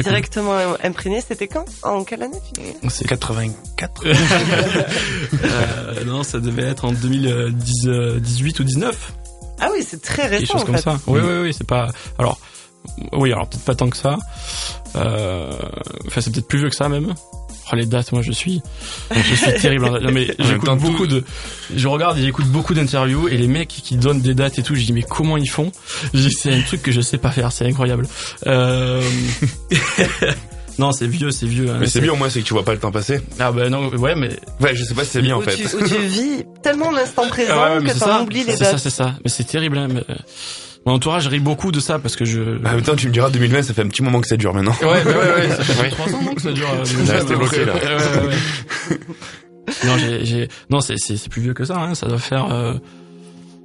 directement 0.03 0.57
imprégné 0.83 1.21
c'était 1.27 1.49
quand? 1.49 1.65
En 1.83 2.05
quelle 2.05 2.23
année 2.23 2.41
c'est 2.89 3.07
84 3.07 4.05
euh, 4.07 6.05
non 6.05 6.23
ça 6.23 6.41
devait 6.41 6.65
être 6.65 6.85
en 6.85 6.93
2018 6.93 8.61
ou 8.61 8.65
19 8.65 9.13
ah 9.61 9.69
oui 9.73 9.87
c'est 9.89 10.03
très 10.03 10.27
récent 10.27 10.41
quelque 10.41 10.53
chose 10.53 10.65
comme 10.65 10.79
ça. 10.79 10.99
Oui 11.07 11.21
oui 11.23 11.41
oui 11.43 11.55
c'est 11.57 11.67
pas 11.67 11.89
alors 12.19 12.39
oui 13.13 13.33
alors 13.33 13.49
peut-être 13.49 13.65
pas 13.65 13.75
tant 13.75 13.89
que 13.89 13.97
ça. 13.97 14.17
Euh... 14.97 15.51
enfin 16.07 16.21
c'est 16.21 16.33
peut-être 16.33 16.49
plus 16.49 16.59
vieux 16.59 16.69
que 16.69 16.77
ça 16.77 16.89
même 16.89 17.15
Oh, 17.73 17.77
les 17.77 17.87
dates, 17.87 18.13
moi 18.13 18.23
je 18.23 18.33
suis, 18.33 18.61
je 19.11 19.35
suis 19.35 19.55
terrible. 19.55 19.87
Non, 20.01 20.13
mais 20.13 20.27
j'écoute 20.39 20.79
beaucoup 20.79 21.07
de, 21.07 21.25
je 21.75 21.89
regarde 21.89 22.19
et 22.19 22.23
j'écoute 22.23 22.47
beaucoup 22.47 22.75
d'interviews 22.75 23.29
et 23.29 23.37
les 23.37 23.49
mecs 23.49 23.69
qui 23.69 23.97
donnent 23.97 24.21
des 24.21 24.35
dates 24.35 24.59
et 24.59 24.63
tout, 24.63 24.75
je 24.75 24.85
dis 24.85 24.93
mais 24.93 25.03
comment 25.03 25.37
ils 25.37 25.49
font? 25.49 25.73
C'est 26.13 26.53
un 26.53 26.61
truc 26.61 26.83
que 26.83 26.93
je 26.93 27.01
sais 27.01 27.19
pas 27.19 27.31
faire, 27.31 27.53
c'est 27.53 27.67
incroyable. 27.67 28.07
Euh... 28.47 29.03
non, 30.79 30.93
c'est 30.93 31.07
vieux, 31.07 31.31
c'est 31.31 31.47
vieux. 31.47 31.71
Hein, 31.71 31.79
mais 31.81 31.87
c'est 31.87 32.01
bien 32.01 32.13
au 32.13 32.17
moins, 32.17 32.29
c'est 32.29 32.41
que 32.41 32.47
tu 32.47 32.53
vois 32.53 32.65
pas 32.65 32.75
le 32.75 32.81
temps 32.81 32.93
passer. 32.93 33.21
Ah 33.39 33.51
bah 33.51 33.71
non, 33.71 33.89
ouais, 33.89 34.15
mais 34.15 34.31
ouais, 34.61 34.75
je 34.75 34.85
sais 34.85 34.95
pas 34.95 35.05
si 35.05 35.11
c'est 35.13 35.23
bien 35.23 35.37
en 35.37 35.41
fait. 35.41 35.57
Tu, 35.57 35.77
où 35.77 35.87
tu 35.87 35.99
vis 36.01 36.45
tellement 36.63 36.91
l'instant 36.93 37.27
présent 37.29 37.55
ah 37.57 37.79
que 37.81 37.99
t'en 37.99 38.23
oublies 38.23 38.45
les 38.45 38.57
dates. 38.57 38.59
C'est 38.59 38.65
ça, 38.65 38.79
c'est 38.79 38.91
ça. 38.91 39.15
Mais 39.25 39.31
c'est 39.31 39.45
terrible. 39.45 39.79
Hein, 39.79 39.89
mais... 39.91 40.05
Mon 40.87 40.93
entourage 40.93 41.27
rit 41.29 41.41
beaucoup 41.41 41.73
de 41.73 41.81
ça 41.81 41.99
parce 41.99 42.15
que 42.15 42.25
je. 42.25 42.59
Ah, 42.65 42.81
temps, 42.83 42.95
tu 42.95 43.09
me 43.09 43.13
diras 43.13 43.31
2020, 43.31 43.63
ça 43.63 43.75
fait 43.75 43.83
un 43.83 43.89
petit 43.89 44.03
moment 44.03 44.21
que 44.21 44.27
ça 44.27 44.37
dure 44.37 44.53
maintenant. 44.53 44.75
Ouais, 44.83 44.87
ouais, 44.87 45.05
ouais, 45.05 45.49
ça 45.49 45.65
fait 45.65 45.89
3 45.89 46.15
ans 46.15 46.23
non, 46.23 46.35
que 46.35 46.43
ça 46.43 46.53
dure. 46.53 46.69
Euh, 46.71 47.37
bloqué 47.37 47.65
là. 47.65 47.75
Ouais, 47.75 47.81
ouais, 47.81 48.99
non, 49.87 49.97
j'ai, 49.97 50.25
j'ai, 50.27 50.49
non, 50.69 50.81
c'est, 50.81 50.99
c'est, 50.99 51.17
c'est 51.17 51.31
plus 51.31 51.41
vieux 51.41 51.55
que 51.55 51.65
ça. 51.65 51.79
Hein. 51.79 51.95
Ça 51.95 52.07
doit 52.07 52.19
faire 52.19 52.53
euh... 52.53 52.75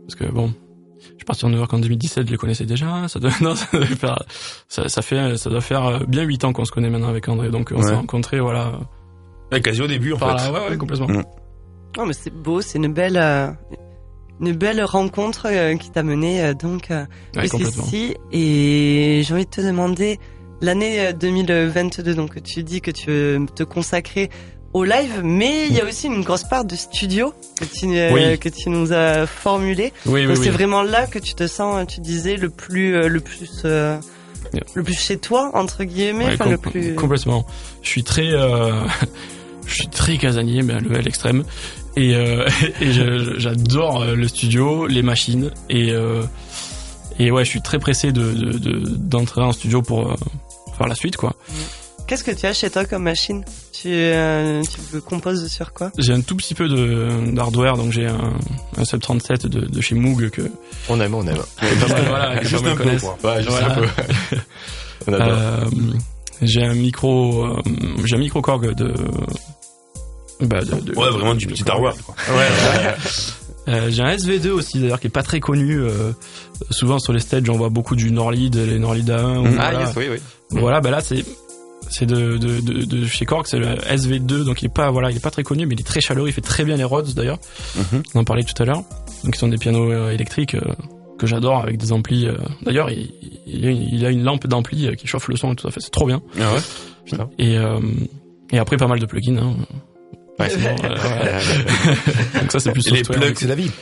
parce 0.08 0.16
que 0.16 0.32
bon, 0.32 0.54
je 1.02 1.08
suis 1.08 1.26
parti 1.26 1.44
en 1.44 1.50
New 1.50 1.58
York 1.58 1.74
en 1.74 1.80
2017, 1.80 2.26
je 2.26 2.32
les 2.32 2.38
connaissais 2.38 2.66
déjà. 2.66 3.06
Ça 3.10 3.20
doit, 3.20 3.32
non, 3.42 3.54
ça 3.54 3.68
doit 3.74 3.86
faire, 3.86 4.24
ça, 4.70 4.88
ça 4.88 5.02
fait, 5.02 5.36
ça 5.36 5.50
doit 5.50 5.62
faire 5.62 5.86
euh, 5.86 6.00
bien 6.08 6.24
8 6.24 6.46
ans 6.46 6.54
qu'on 6.54 6.64
se 6.64 6.72
connaît 6.72 6.90
maintenant 6.90 7.10
avec 7.10 7.28
André. 7.28 7.50
Donc 7.50 7.74
on 7.76 7.82
s'est 7.82 7.96
rencontrés, 7.96 8.40
voilà. 8.40 8.80
Ouais, 9.52 9.60
quasi 9.60 9.82
au 9.82 9.88
début 9.88 10.14
en 10.14 10.20
fait. 10.20 10.52
ouais, 10.52 10.70
ouais, 10.70 10.78
complètement. 10.78 11.10
Mm. 11.10 11.24
Non, 11.98 12.06
mais 12.06 12.14
c'est 12.14 12.34
beau, 12.34 12.62
c'est 12.62 12.78
une 12.78 12.94
belle. 12.94 13.18
Euh 13.18 13.50
une 14.42 14.54
belle 14.54 14.84
rencontre 14.84 15.48
euh, 15.48 15.76
qui 15.76 15.92
t'a 15.92 16.04
mené 16.04 16.44
euh, 16.44 16.54
donc 16.54 16.92
euh, 16.92 17.06
jusqu'ici. 17.38 18.16
Et 18.32 19.22
j'ai 19.24 19.34
envie 19.34 19.46
de 19.46 19.50
te 19.50 19.62
demander 19.62 20.20
l'année 20.62 21.14
2022. 21.14 22.16
Donc 22.16 22.42
tu 22.44 22.64
dis 22.64 22.82
que 22.82 22.92
tu 22.92 23.08
veux 23.08 23.46
te 23.54 23.64
consacrer 23.64 24.30
au 24.72 24.84
live, 24.84 25.22
mais 25.24 25.68
il 25.68 25.74
y 25.74 25.82
a 25.82 25.86
aussi 25.86 26.08
une 26.08 26.24
grosse 26.24 26.44
part 26.44 26.64
de 26.64 26.76
studio 26.76 27.34
que 27.60 27.66
tu, 27.66 27.88
que 28.38 28.50
tu 28.50 28.70
nous 28.70 28.94
as 28.94 29.26
formulé. 29.26 29.92
Oui, 30.06 30.28
donc 30.28 30.38
c'est 30.38 30.52
vraiment 30.52 30.84
là 30.84 31.08
que 31.08 31.18
tu 31.18 31.34
te 31.34 31.48
sens, 31.48 31.88
tu 31.88 32.02
disais, 32.02 32.38
le 32.38 32.52
plus, 32.52 33.10
le 33.10 33.20
plus, 33.20 33.64
le 33.64 34.84
plus 34.84 34.94
chez 34.94 35.18
toi 35.18 35.50
entre 35.56 35.84
guillemets, 35.84 36.38
le 36.38 36.58
plus. 36.58 36.94
Complètement. 36.94 37.48
Je 37.82 37.90
suis 37.90 38.04
très, 38.04 38.30
je 39.66 39.74
suis 39.74 39.88
très 39.88 40.18
casanier, 40.18 40.62
mais 40.62 40.74
à 40.76 40.80
level 40.80 41.08
extrême. 41.08 41.46
Et, 41.96 42.16
euh, 42.16 42.48
et 42.82 42.92
j'adore 43.38 44.02
euh, 44.02 44.16
le 44.16 44.28
studio, 44.28 44.88
les 44.88 45.02
machines. 45.02 45.52
Et, 45.70 45.92
euh, 45.92 46.24
et 47.18 47.32
ouais, 47.32 47.44
je 47.44 47.50
suis 47.50 47.62
très 47.62 47.80
pressé 47.80 48.12
de 48.12 48.32
d'entrer 48.98 49.42
de, 49.42 49.46
en 49.46 49.52
studio 49.52 49.82
pour, 49.82 50.16
faire 50.78 50.88
la 50.88 50.96
suite, 50.96 51.18
quoi. 51.18 51.36
Qu'est-ce 52.08 52.24
que 52.24 52.32
tu 52.32 52.46
as 52.48 52.54
chez 52.54 52.72
toi 52.72 52.86
comme 52.86 53.04
machine? 53.04 53.46
Tu, 53.72 54.12
tu 54.92 55.02
composes 55.02 55.48
sur 55.48 55.74
quoi? 55.74 55.92
J'ai 55.98 56.14
un 56.14 56.22
tout 56.22 56.36
petit 56.36 56.56
peu 56.56 56.68
d'hardware, 57.32 57.78
donc 57.78 57.92
j'ai 57.92 58.08
un, 58.08 58.34
un 58.78 58.86
Sub 58.86 59.00
37 59.00 59.46
de, 59.46 59.60
de 59.62 59.82
chez 59.82 59.94
Moog 59.94 60.30
que 60.30 60.50
on 60.88 61.00
aime, 61.00 61.14
on 61.14 61.28
aime. 61.28 61.38
voilà, 62.08 62.42
juste 62.42 62.66
un 62.66 62.76
peu, 62.76 62.84
Ouais, 62.84 63.44
juste 63.44 63.62
un 63.62 63.76
peu. 63.76 63.88
on 65.08 65.14
adore. 65.14 65.70
j'ai 66.42 66.64
un 66.64 66.74
micro, 66.74 67.48
j'ai 68.06 68.16
un 68.16 68.20
micro 68.20 68.42
Korg 68.42 68.74
de 68.74 68.92
bah, 70.42 70.62
de, 70.62 70.80
de, 70.80 70.96
ouais, 70.96 71.10
vraiment 71.10 71.36
du 71.36 71.48
petit. 71.48 71.64
Quoi. 71.64 71.94
Ouais. 72.32 72.48
Euh, 73.68 73.90
j'ai 73.92 74.02
un 74.02 74.16
SV2 74.16 74.50
aussi 74.50 74.80
d'ailleurs 74.80 75.00
qui 75.00 75.08
est 75.08 75.12
pas 75.12 75.22
très 75.22 75.40
connu. 75.40 75.80
Euh, 75.80 76.12
souvent 76.72 76.98
sur 76.98 77.14
les 77.14 77.20
stages 77.20 77.48
on 77.50 77.58
voit 77.58 77.70
beaucoup 77.70 77.96
du 77.96 78.10
Norlid, 78.10 78.56
les 78.56 78.80
Norlid 78.80 79.08
A1. 79.08 79.48
Mm. 79.48 79.58
Ah 79.60 79.74
yes, 79.74 79.94
oui 79.96 80.08
oui. 80.10 80.18
Voilà, 80.50 80.82
bah 80.82 80.90
là 80.90 81.02
c'est 81.02 81.24
c'est 81.90 82.06
de, 82.06 82.38
de, 82.38 82.62
de, 82.62 82.86
de, 82.86 83.06
chez 83.06 83.26
Korg, 83.26 83.46
c'est 83.48 83.60
le 83.60 83.68
SV2, 83.68 84.44
donc 84.44 84.62
il 84.62 84.66
est 84.66 84.74
pas 84.74 84.90
voilà, 84.90 85.12
il 85.12 85.18
est 85.18 85.22
pas 85.22 85.32
très 85.32 85.44
connu, 85.44 85.66
mais 85.66 85.76
il 85.76 85.82
est 85.82 85.88
très 85.88 86.02
chaleureux, 86.02 86.30
il 86.30 86.34
fait 86.34 86.42
très 86.42 86.64
bien 86.64 86.78
les 86.78 86.84
Rhodes 86.84 87.14
d'ailleurs. 87.14 87.40
Mm-hmm. 87.78 88.04
On 88.16 88.20
en 88.22 88.24
parlait 88.24 88.44
tout 88.44 88.62
à 88.62 88.66
l'heure. 88.66 88.84
Donc 89.24 89.36
ils 89.36 89.40
sont 89.40 89.48
des 89.48 89.58
pianos 89.58 89.92
euh, 89.92 90.12
électriques 90.12 90.56
euh, 90.56 90.74
que 91.18 91.28
j'adore 91.28 91.62
avec 91.62 91.78
des 91.78 91.92
amplis. 91.92 92.28
Euh, 92.28 92.38
d'ailleurs, 92.64 92.90
il, 92.90 93.12
il, 93.46 94.06
a 94.06 94.10
une 94.10 94.24
lampe 94.24 94.48
d'ampli 94.48 94.96
qui 94.98 95.08
chauffe 95.08 95.28
le 95.28 95.36
son 95.36 95.54
et 95.54 95.56
tout 95.56 95.68
ça, 95.68 95.72
fait 95.72 95.82
c'est 95.82 95.92
trop 95.92 96.08
bien. 96.08 96.22
Ah 96.40 96.54
ouais. 96.54 97.18
Et 97.38 97.58
et 98.52 98.58
après 98.58 98.78
pas 98.78 98.88
mal 98.88 99.00
de 99.00 99.06
plugins. 99.06 99.38
Hein. 99.38 99.56
Ouais, 100.40 100.48
euh, 100.54 101.40
Donc 102.40 102.52
ça, 102.52 102.60
c'est 102.60 102.72
plus 102.72 102.90
Les 102.92 103.02
plugs, 103.02 103.36
c'est 103.36 103.48
la 103.48 103.56
vie. 103.56 103.72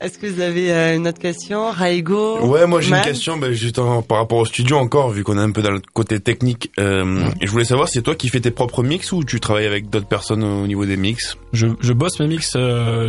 Est-ce 0.00 0.18
que 0.18 0.26
vous 0.26 0.40
avez 0.40 0.72
euh, 0.72 0.96
une 0.96 1.08
autre 1.08 1.18
question, 1.18 1.70
Raigo? 1.70 2.40
Ouais, 2.40 2.66
moi 2.66 2.80
j'ai 2.80 2.94
une 2.94 3.00
question, 3.00 3.36
bah, 3.38 3.52
juste 3.52 3.80
par 4.06 4.18
rapport 4.18 4.38
au 4.38 4.44
studio 4.44 4.76
encore, 4.76 5.10
vu 5.10 5.24
qu'on 5.24 5.38
est 5.38 5.42
un 5.42 5.50
peu 5.50 5.62
dans 5.62 5.70
le 5.70 5.80
côté 5.92 6.20
technique. 6.20 6.70
Euh, 6.78 7.24
et 7.40 7.46
je 7.46 7.50
voulais 7.50 7.64
savoir, 7.64 7.88
c'est 7.88 8.02
toi 8.02 8.14
qui 8.14 8.28
fais 8.28 8.40
tes 8.40 8.50
propres 8.50 8.82
mix 8.82 9.10
ou 9.12 9.24
tu 9.24 9.40
travailles 9.40 9.66
avec 9.66 9.88
d'autres 9.88 10.06
personnes 10.06 10.44
au 10.44 10.66
niveau 10.66 10.84
des 10.84 10.98
mix? 10.98 11.38
Je, 11.52 11.68
je 11.80 11.92
bosse 11.92 12.20
mes 12.20 12.26
mix. 12.26 12.56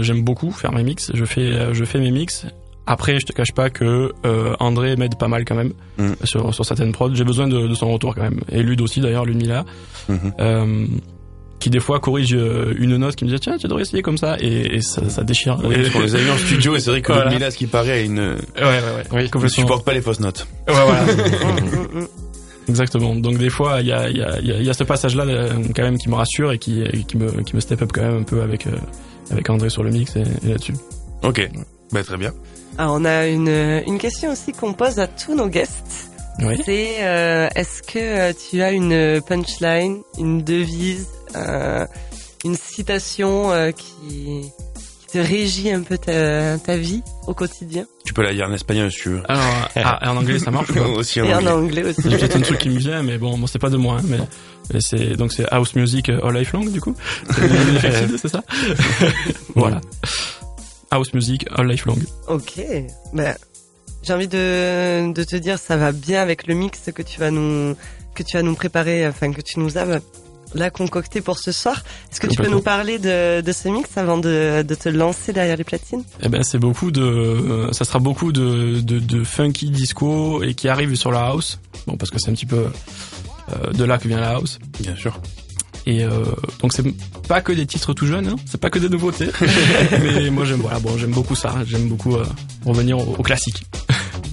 J'aime 0.02 0.24
beaucoup 0.24 0.52
faire 0.52 0.72
mes 0.72 0.84
mix. 0.84 1.12
Je 1.14 1.26
fais, 1.26 1.74
je 1.74 1.84
fais 1.84 2.00
mes 2.00 2.12
mix. 2.12 2.46
Après, 2.88 3.20
je 3.20 3.26
te 3.26 3.34
cache 3.34 3.52
pas 3.52 3.70
que 3.70 4.12
euh, 4.26 4.56
André 4.60 4.96
m'aide 4.96 5.18
pas 5.18 5.28
mal 5.28 5.44
quand 5.46 5.56
même 5.56 5.74
mm. 5.98 6.14
sur, 6.24 6.54
sur 6.54 6.66
certaines 6.66 6.92
prods. 6.92 7.14
J'ai 7.14 7.24
besoin 7.24 7.48
de, 7.48 7.68
de, 7.68 7.74
son 7.74 7.92
retour 7.92 8.14
quand 8.14 8.22
même. 8.22 8.42
Et 8.52 8.62
Lude 8.62 8.82
aussi 8.82 9.02
d'ailleurs, 9.02 9.26
Ludmilla. 9.26 9.66
Mm 10.08 10.16
-hmm. 10.16 10.32
euh, 10.40 10.86
qui 11.60 11.70
des 11.70 11.80
fois 11.80 12.00
corrige 12.00 12.38
une 12.78 12.98
note, 12.98 13.16
qui 13.16 13.26
me 13.26 13.30
dit 13.30 13.40
tiens 13.40 13.58
tu 13.58 13.68
devrais 13.68 13.82
essayer 13.82 14.04
comme 14.04 14.18
ça 14.18 14.36
et, 14.40 14.82
ça, 14.82 15.10
ça, 15.10 15.24
déchire. 15.24 15.58
Oui, 15.64 15.76
on 15.96 16.02
les 16.02 16.16
a 16.16 16.20
mis 16.20 16.30
en 16.30 16.38
studio 16.38 16.76
et 16.76 16.80
c'est 16.80 16.92
vrai 16.92 17.02
que 17.02 17.14
voilà. 17.14 17.32
Milas 17.32 17.56
qui 17.58 17.66
paraît 17.66 17.92
a 17.92 18.02
une. 18.02 18.20
Ouais 18.20 18.72
ouais 18.74 18.82
ouais. 19.14 19.30
Oui, 19.34 19.42
ne 19.42 19.48
supporte 19.48 19.84
pas 19.88 19.94
les 19.94 20.02
fausses 20.02 20.20
notes. 20.20 20.46
Ouais 20.68 20.74
voilà. 20.90 21.06
Exactement. 22.68 23.16
Donc 23.16 23.38
des 23.38 23.50
fois, 23.50 23.82
il 23.82 23.88
y 23.88 23.94
a, 23.94 24.10
y, 24.10 24.22
a, 24.22 24.40
y 24.42 24.70
a 24.70 24.74
ce 24.74 24.84
passage-là 24.84 25.24
quand 25.76 25.84
même 25.84 25.98
qui 25.98 26.10
me 26.10 26.16
rassure 26.16 26.52
et 26.52 26.60
qui, 26.60 26.84
qui, 27.08 27.18
me, 27.18 27.28
qui 27.44 27.56
me 27.56 27.62
step 27.62 27.82
up 27.82 27.92
quand 27.94 28.02
même 28.02 28.20
un 28.22 28.24
peu 28.24 28.42
avec, 28.42 28.68
avec 29.32 29.50
André 29.50 29.70
sur 29.70 29.84
le 29.84 29.92
mix 29.92 30.16
et, 30.16 30.24
là-dessus. 30.48 30.76
Ok, 31.24 31.50
bah, 31.92 32.04
très 32.04 32.18
bien. 32.18 32.34
Alors, 32.78 32.96
on 33.00 33.06
a 33.06 33.28
une, 33.28 33.84
une 33.88 33.98
question 33.98 34.32
aussi 34.32 34.52
qu'on 34.52 34.74
pose 34.74 35.00
à 35.00 35.08
tous 35.08 35.34
nos 35.36 35.48
guests. 35.48 36.10
Oui. 36.40 36.62
C'est 36.66 36.98
euh, 37.02 37.48
est-ce 37.56 37.82
que 37.82 38.00
euh, 38.00 38.34
tu 38.34 38.62
as 38.62 38.72
une 38.72 39.22
punchline, 39.22 40.02
une 40.20 40.44
devise, 40.44 41.08
euh, 41.36 41.86
une 42.44 42.56
citation 42.56 43.52
euh, 43.54 43.72
qui, 43.72 44.52
qui, 45.00 45.08
te 45.14 45.18
régit 45.18 45.72
un 45.72 45.82
peu 45.82 45.98
ta, 45.98 46.58
ta, 46.58 46.76
vie 46.76 47.02
au 47.28 47.34
quotidien? 47.34 47.86
Tu 48.04 48.14
peux 48.14 48.22
la 48.22 48.34
dire 48.34 48.48
en 48.48 48.52
espagnol 48.52 48.92
si 48.92 49.04
tu 49.04 49.10
veux. 49.10 49.24
Alors, 49.30 49.70
ah, 49.78 50.12
en 50.12 50.18
anglais 50.18 50.40
ça 50.40 50.52
marche 50.52 50.72
aussi 50.98 51.22
en 51.22 51.26
Et 51.26 51.34
anglais. 51.34 51.50
en 51.52 51.56
anglais 51.56 51.84
aussi. 51.86 52.02
J'ai 52.04 52.18
peut-être 52.18 52.36
un 52.36 52.42
truc 52.42 52.58
qui 52.58 52.70
me 52.70 52.80
vient, 52.80 53.02
mais 53.02 53.18
bon, 53.18 53.38
bon 53.38 53.48
c'est 53.48 53.60
pas 53.60 53.70
de 53.70 53.78
moi. 53.78 54.00
Hein, 54.00 54.18
mais 54.70 54.82
c'est 54.82 55.16
donc 55.16 55.32
c'est 55.32 55.46
house 55.54 55.74
music 55.76 56.10
all 56.10 56.36
life 56.36 56.52
long 56.52 56.66
du 56.66 56.82
coup? 56.82 56.96
C'est 58.20 58.28
ça? 58.28 58.44
Voilà. 59.56 59.80
House 60.96 61.14
music 61.14 61.46
all 61.56 61.68
life 61.68 61.86
long. 61.86 61.98
Ok. 62.28 62.62
Ben 63.14 63.36
j'ai 64.04 64.14
envie 64.14 64.28
de, 64.28 65.12
de 65.12 65.24
te 65.24 65.36
dire, 65.36 65.58
ça 65.58 65.78
va 65.78 65.92
bien 65.92 66.22
avec 66.22 66.46
le 66.46 66.54
mix 66.54 66.92
que 66.94 67.02
tu 67.02 67.20
vas 67.20 67.32
nous 67.32 67.76
que 68.14 68.24
tu 68.24 68.38
vas 68.38 68.44
nous 68.44 68.56
préparer, 68.56 69.08
enfin 69.08 69.32
que 69.34 69.42
tu 69.42 69.60
nous 69.60 69.78
as 69.78 69.86
là 70.54 70.70
concocté 70.70 71.22
pour 71.22 71.38
ce 71.38 71.52
soir. 71.52 71.84
Est-ce 72.12 72.22
que 72.22 72.28
tu 72.28 72.38
peux 72.42 72.50
nous 72.50 72.62
parler 72.62 72.98
de, 72.98 73.42
de 73.42 73.52
ce 73.52 73.68
mix 73.68 73.98
avant 73.98 74.18
de, 74.18 74.62
de 74.62 74.76
te 74.76 74.90
lancer 74.90 75.34
derrière 75.34 75.58
les 75.58 75.64
platines? 75.64 76.04
Eh 76.22 76.30
ben 76.30 76.44
c'est 76.44 76.60
beaucoup 76.60 76.92
de, 76.92 77.68
ça 77.72 77.84
sera 77.84 78.00
beaucoup 78.00 78.32
de, 78.32 78.80
de, 78.80 79.00
de, 79.00 79.24
funky 79.24 79.70
disco 79.70 80.44
et 80.44 80.54
qui 80.54 80.70
arrive 80.70 80.96
sur 80.96 81.12
la 81.12 81.26
house. 81.26 81.60
Bon 81.88 81.98
parce 81.98 82.12
que 82.12 82.20
c'est 82.20 82.30
un 82.30 82.34
petit 82.34 82.46
peu 82.46 82.68
euh, 83.52 83.72
de 83.74 83.84
là 83.84 83.98
que 83.98 84.08
vient 84.08 84.22
la 84.22 84.36
house. 84.36 84.60
Bien 84.80 84.96
sûr. 84.96 85.20
Et 85.88 86.04
euh, 86.04 86.24
donc 86.62 86.74
c'est 86.74 86.84
pas 87.28 87.42
que 87.42 87.52
des 87.52 87.66
titres 87.66 87.94
tout 87.94 88.08
jeunes, 88.08 88.28
hein, 88.28 88.36
c'est 88.46 88.60
pas 88.60 88.70
que 88.70 88.80
des 88.80 88.90
nouveautés. 88.90 89.30
mais 89.92 90.30
moi 90.32 90.46
j'aime 90.46 90.62
voilà, 90.62 90.80
bon 90.80 90.98
j'aime 90.98 91.12
beaucoup 91.12 91.36
ça, 91.36 91.54
j'aime 91.66 91.88
beaucoup 91.88 92.16
euh, 92.16 92.26
revenir 92.66 92.98
au, 92.98 93.16
au 93.20 93.24
classique. 93.24 93.64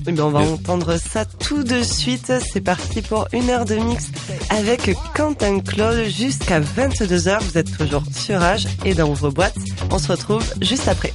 Eh 0.07 0.13
bien, 0.13 0.25
on 0.25 0.31
va 0.31 0.41
entendre 0.41 0.97
ça 0.97 1.25
tout 1.25 1.63
de 1.63 1.83
suite. 1.83 2.33
C'est 2.53 2.61
parti 2.61 3.03
pour 3.03 3.29
une 3.33 3.51
heure 3.51 3.65
de 3.65 3.77
mix 3.77 4.11
avec 4.51 4.91
Quentin 5.15 5.61
Claude 5.61 6.09
jusqu'à 6.09 6.61
22h. 6.61 7.39
Vous 7.41 7.59
êtes 7.59 7.77
toujours 7.77 8.03
sur 8.13 8.43
Age 8.43 8.67
et 8.85 8.95
dans 8.95 9.13
vos 9.13 9.31
boîtes. 9.31 9.55
On 9.91 9.99
se 9.99 10.09
retrouve 10.11 10.45
juste 10.61 10.89
après. 10.89 11.13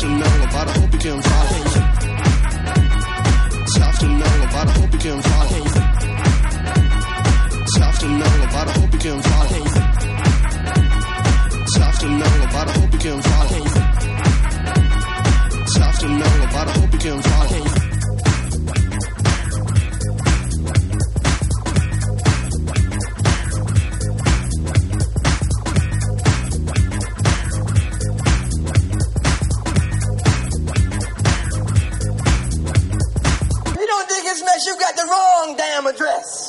to 0.00 0.08
know 0.08 0.16
about. 0.16 0.68
I 0.68 0.72
hope 0.80 0.92
you 0.94 0.98
can 0.98 1.22
follow. 1.22 1.64
Tough 3.76 3.98
to 3.98 4.08
know 4.08 4.34
about. 4.48 4.68
I 4.68 4.72
hope 4.72 4.92
you 4.92 4.98
can 4.98 5.22
follow. 5.22 5.64
Tough 7.76 7.98
to 7.98 8.08
know 8.08 8.34
about. 8.44 8.68
I 8.68 8.72
hope 8.80 8.92
you 8.94 8.98
can 8.98 9.22
follow. 9.22 9.64
Tough 11.76 11.98
to 12.00 12.08
know 12.08 12.34
about. 12.48 12.68
I 12.68 12.72
hope 12.80 12.92
you 12.92 12.98
can 12.98 13.20
follow. 13.22 13.64
Tough 15.76 15.98
to 15.98 16.08
know 16.08 16.34
about. 16.48 16.68
I 16.68 16.72
hope 16.80 16.92
you 16.92 16.98
can 16.98 17.22
follow. 17.22 17.79
address. 35.90 36.39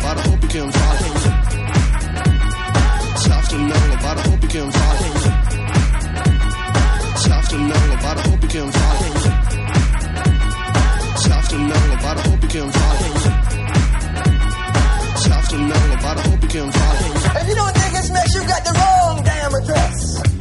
about 0.00 0.16
a 0.16 0.22
hope 0.30 0.42
you 0.42 0.48
can 0.48 0.72
follow. 0.72 1.10
About 4.00 4.18
a 4.18 4.30
hope 4.30 4.44
about 7.98 8.16
a 8.16 8.28
hope 8.28 8.44
about 11.98 12.16
a 12.16 12.30
hope 12.30 12.50
about 15.98 16.16
a 16.16 16.30
hope. 16.30 16.44
If 17.36 17.48
you 17.48 17.54
don't 17.54 17.76
think 17.76 17.94
it's 17.94 18.10
mixed, 18.10 18.34
you 18.34 18.40
got 18.48 18.64
the 18.64 18.72
wrong 18.72 19.22
damn 19.24 19.54
address. 19.54 20.39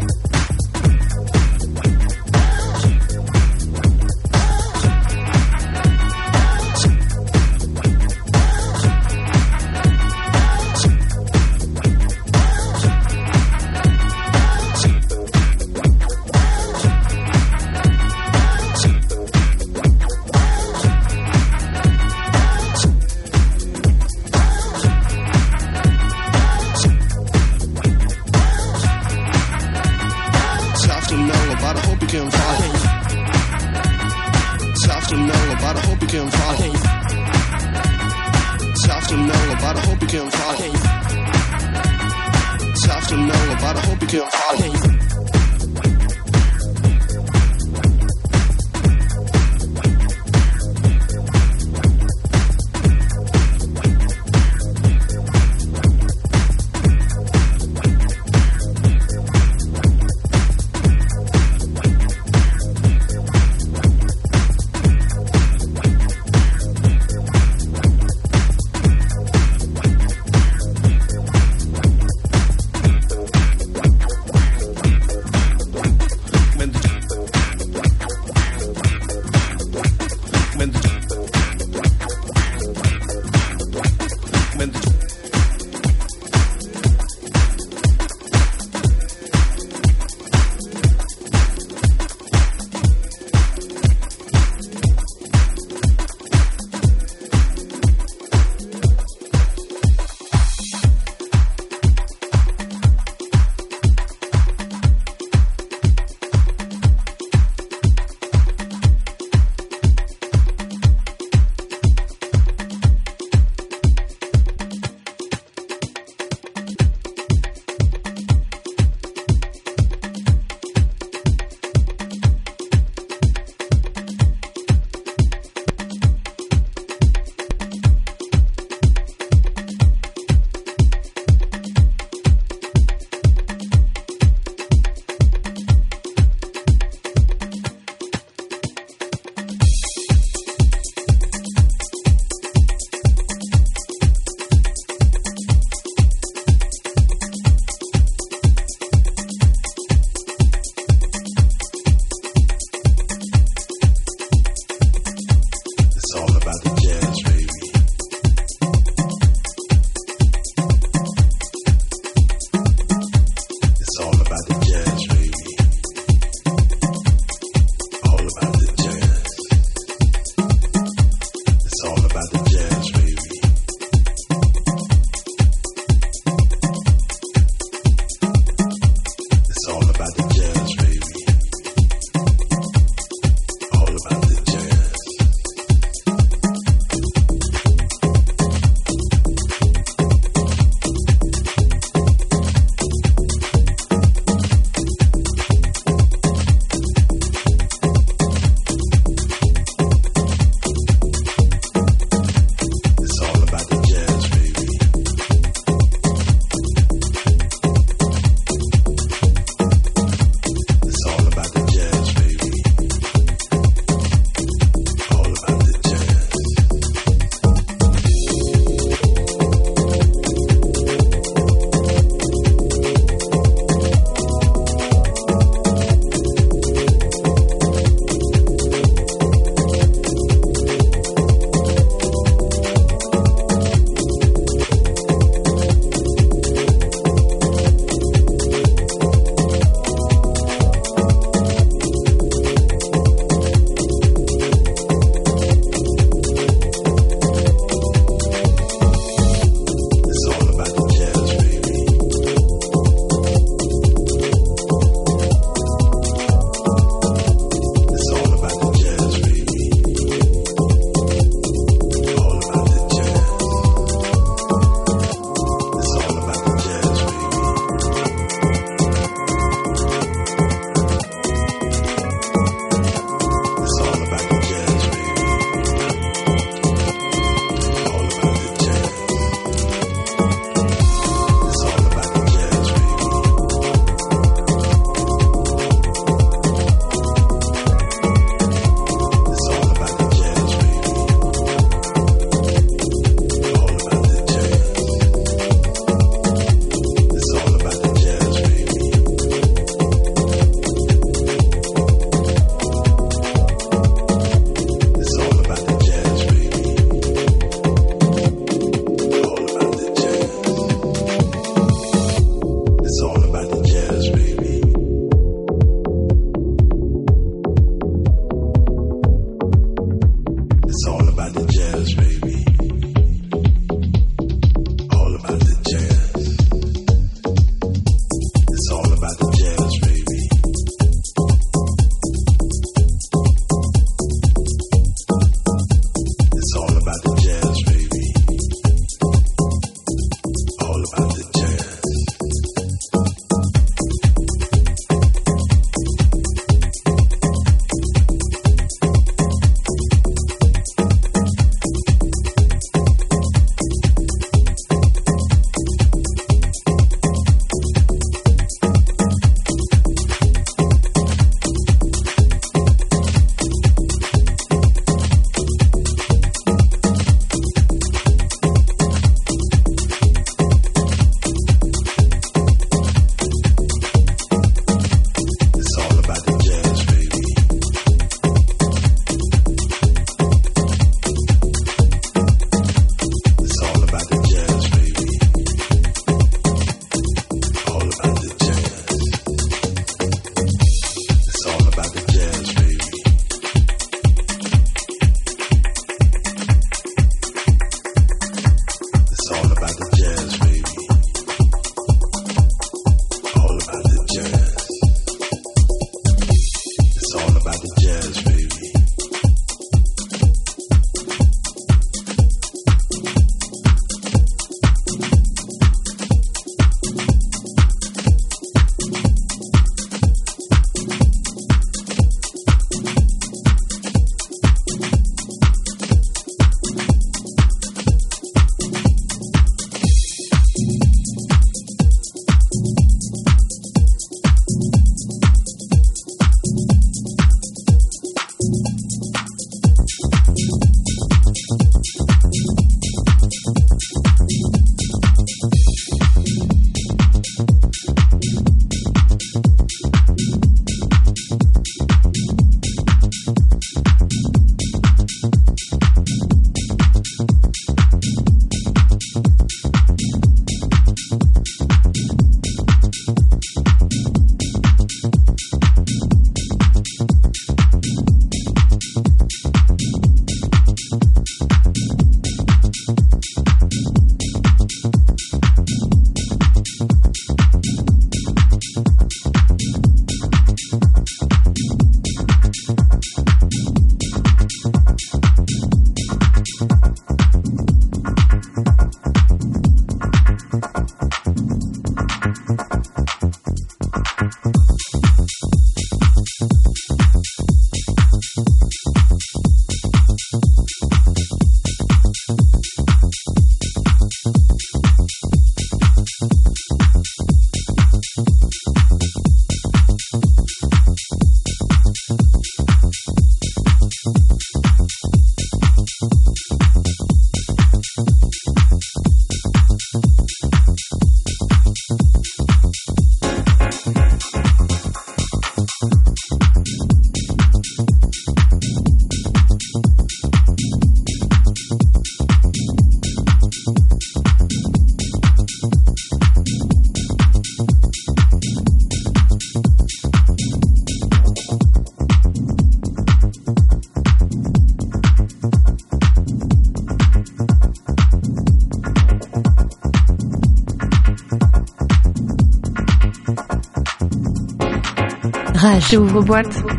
Rage. 555.90 555.98
Ouvre-boîte. 555.98 556.79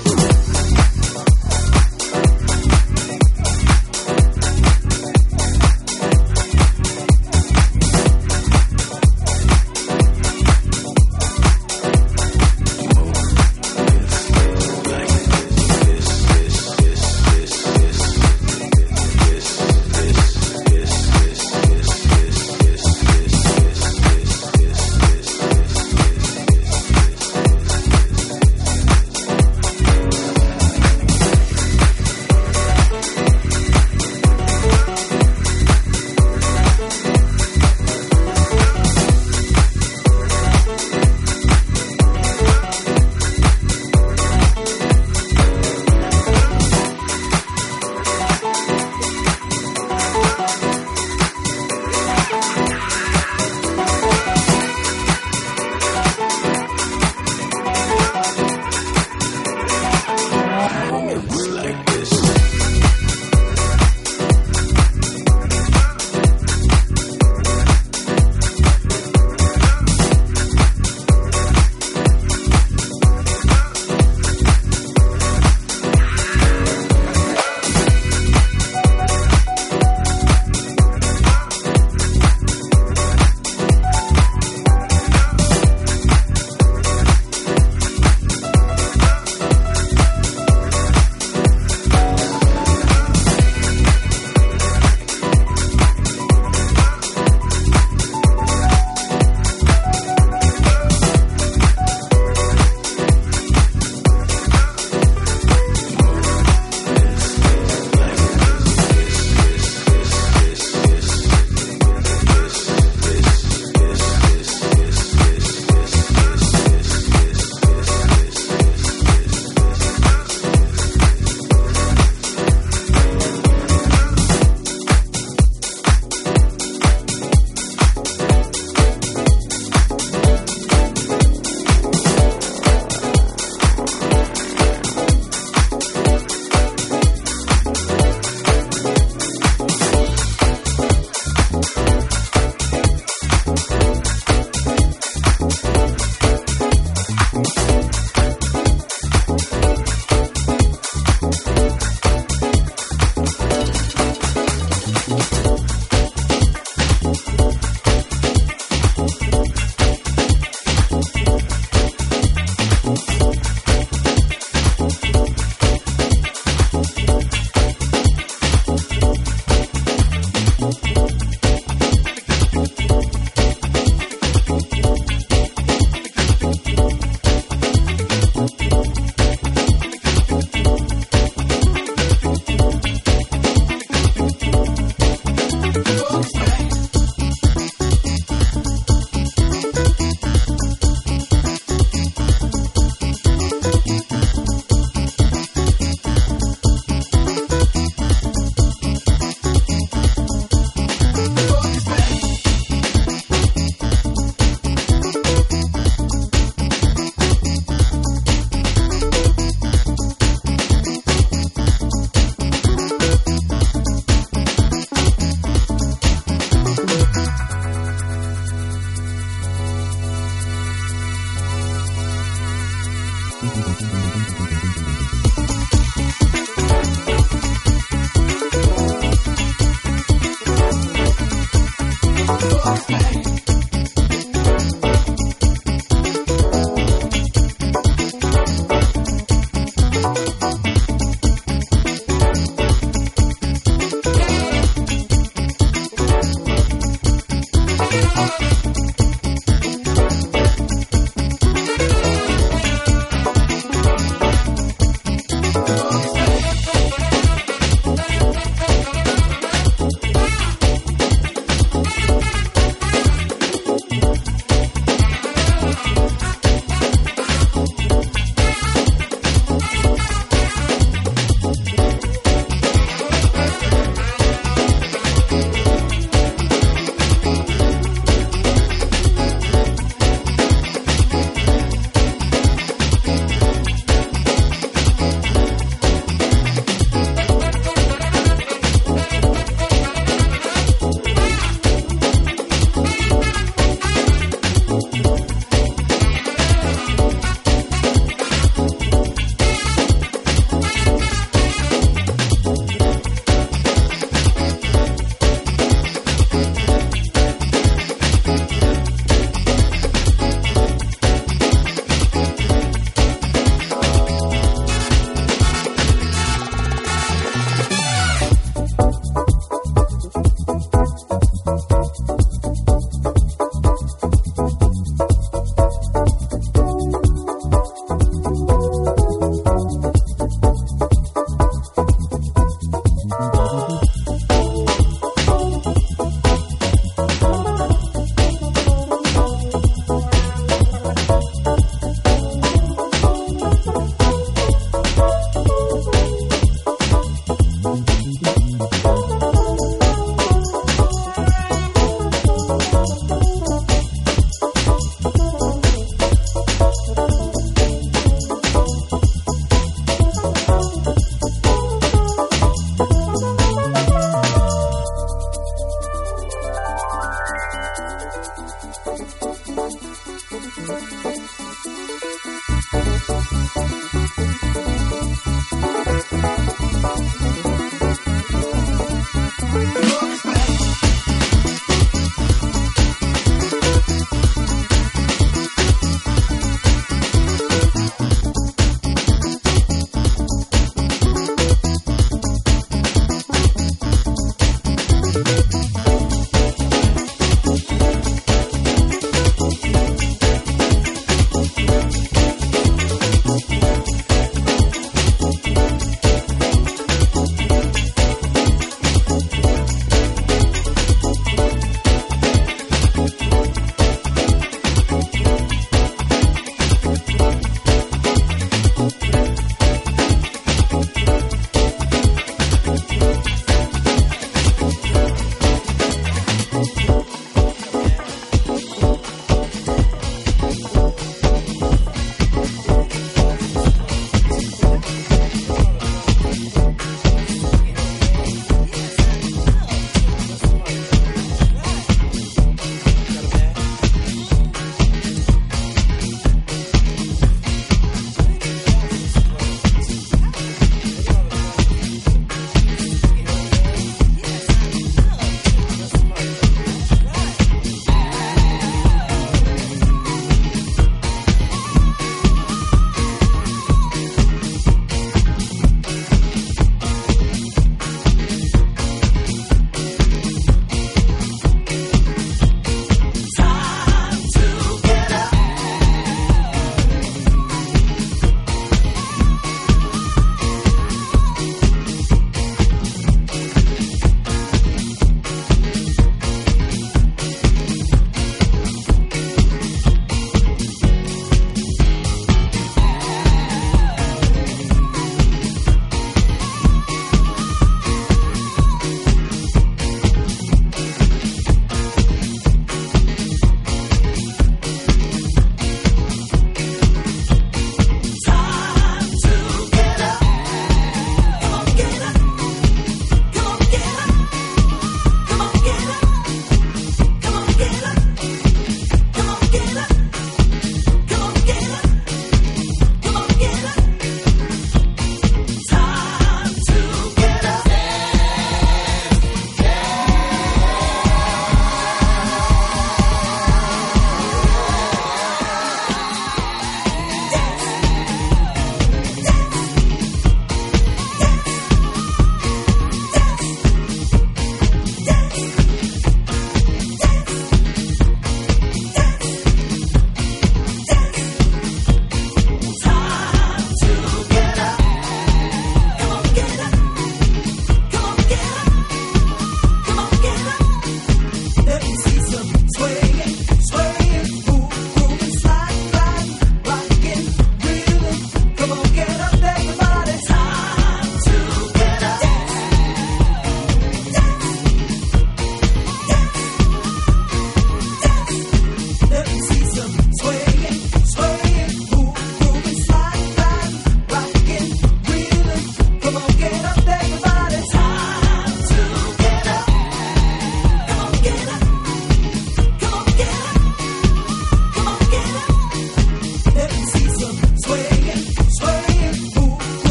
Música 223.41 225.10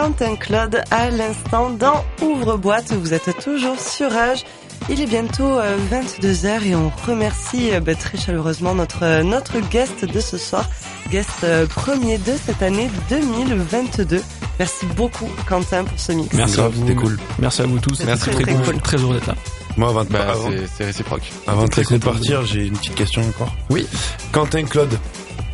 Quentin 0.00 0.34
Claude 0.34 0.82
à 0.90 1.10
l'instant 1.10 1.68
dans 1.68 2.02
Ouvre-boîte. 2.22 2.90
Vous 2.94 3.12
êtes 3.12 3.38
toujours 3.44 3.78
sur 3.78 4.10
Âge. 4.16 4.46
Il 4.88 4.98
est 4.98 5.06
bientôt 5.06 5.58
22h 5.60 6.46
euh, 6.46 6.60
et 6.64 6.74
on 6.74 6.90
remercie 7.06 7.74
euh, 7.74 7.80
bah, 7.80 7.94
très 7.94 8.16
chaleureusement 8.16 8.74
notre, 8.74 9.02
euh, 9.02 9.22
notre 9.22 9.60
guest 9.60 10.06
de 10.06 10.20
ce 10.20 10.38
soir, 10.38 10.64
guest 11.10 11.44
premier 11.68 12.16
de 12.16 12.32
cette 12.32 12.62
année 12.62 12.88
2022. 13.10 14.22
Merci 14.58 14.86
beaucoup 14.96 15.28
Quentin 15.46 15.84
pour 15.84 16.00
ce 16.00 16.12
mix. 16.12 16.34
Merci 16.34 16.60
à 16.60 16.68
vous. 16.68 16.80
C'était 16.80 16.94
cool. 16.94 17.18
Merci 17.38 17.60
à 17.60 17.66
vous 17.66 17.78
tous. 17.78 18.02
Merci 18.06 18.30
très, 18.30 18.42
très, 18.42 18.54
cool. 18.54 18.80
très 18.80 18.96
heureux 18.96 19.16
d'être 19.16 19.26
là. 19.26 19.34
Moi, 19.76 19.90
avant 19.90 20.04
de 20.04 20.08
bah, 20.08 20.34
c'est 20.78 20.84
réciproque. 20.86 21.30
Avant 21.46 21.66
de 21.66 21.98
partir, 21.98 22.46
j'ai 22.46 22.68
une 22.68 22.78
petite 22.78 22.94
question 22.94 23.20
encore. 23.20 23.54
Oui. 23.68 23.86
Quentin 24.32 24.64
Claude, 24.64 24.98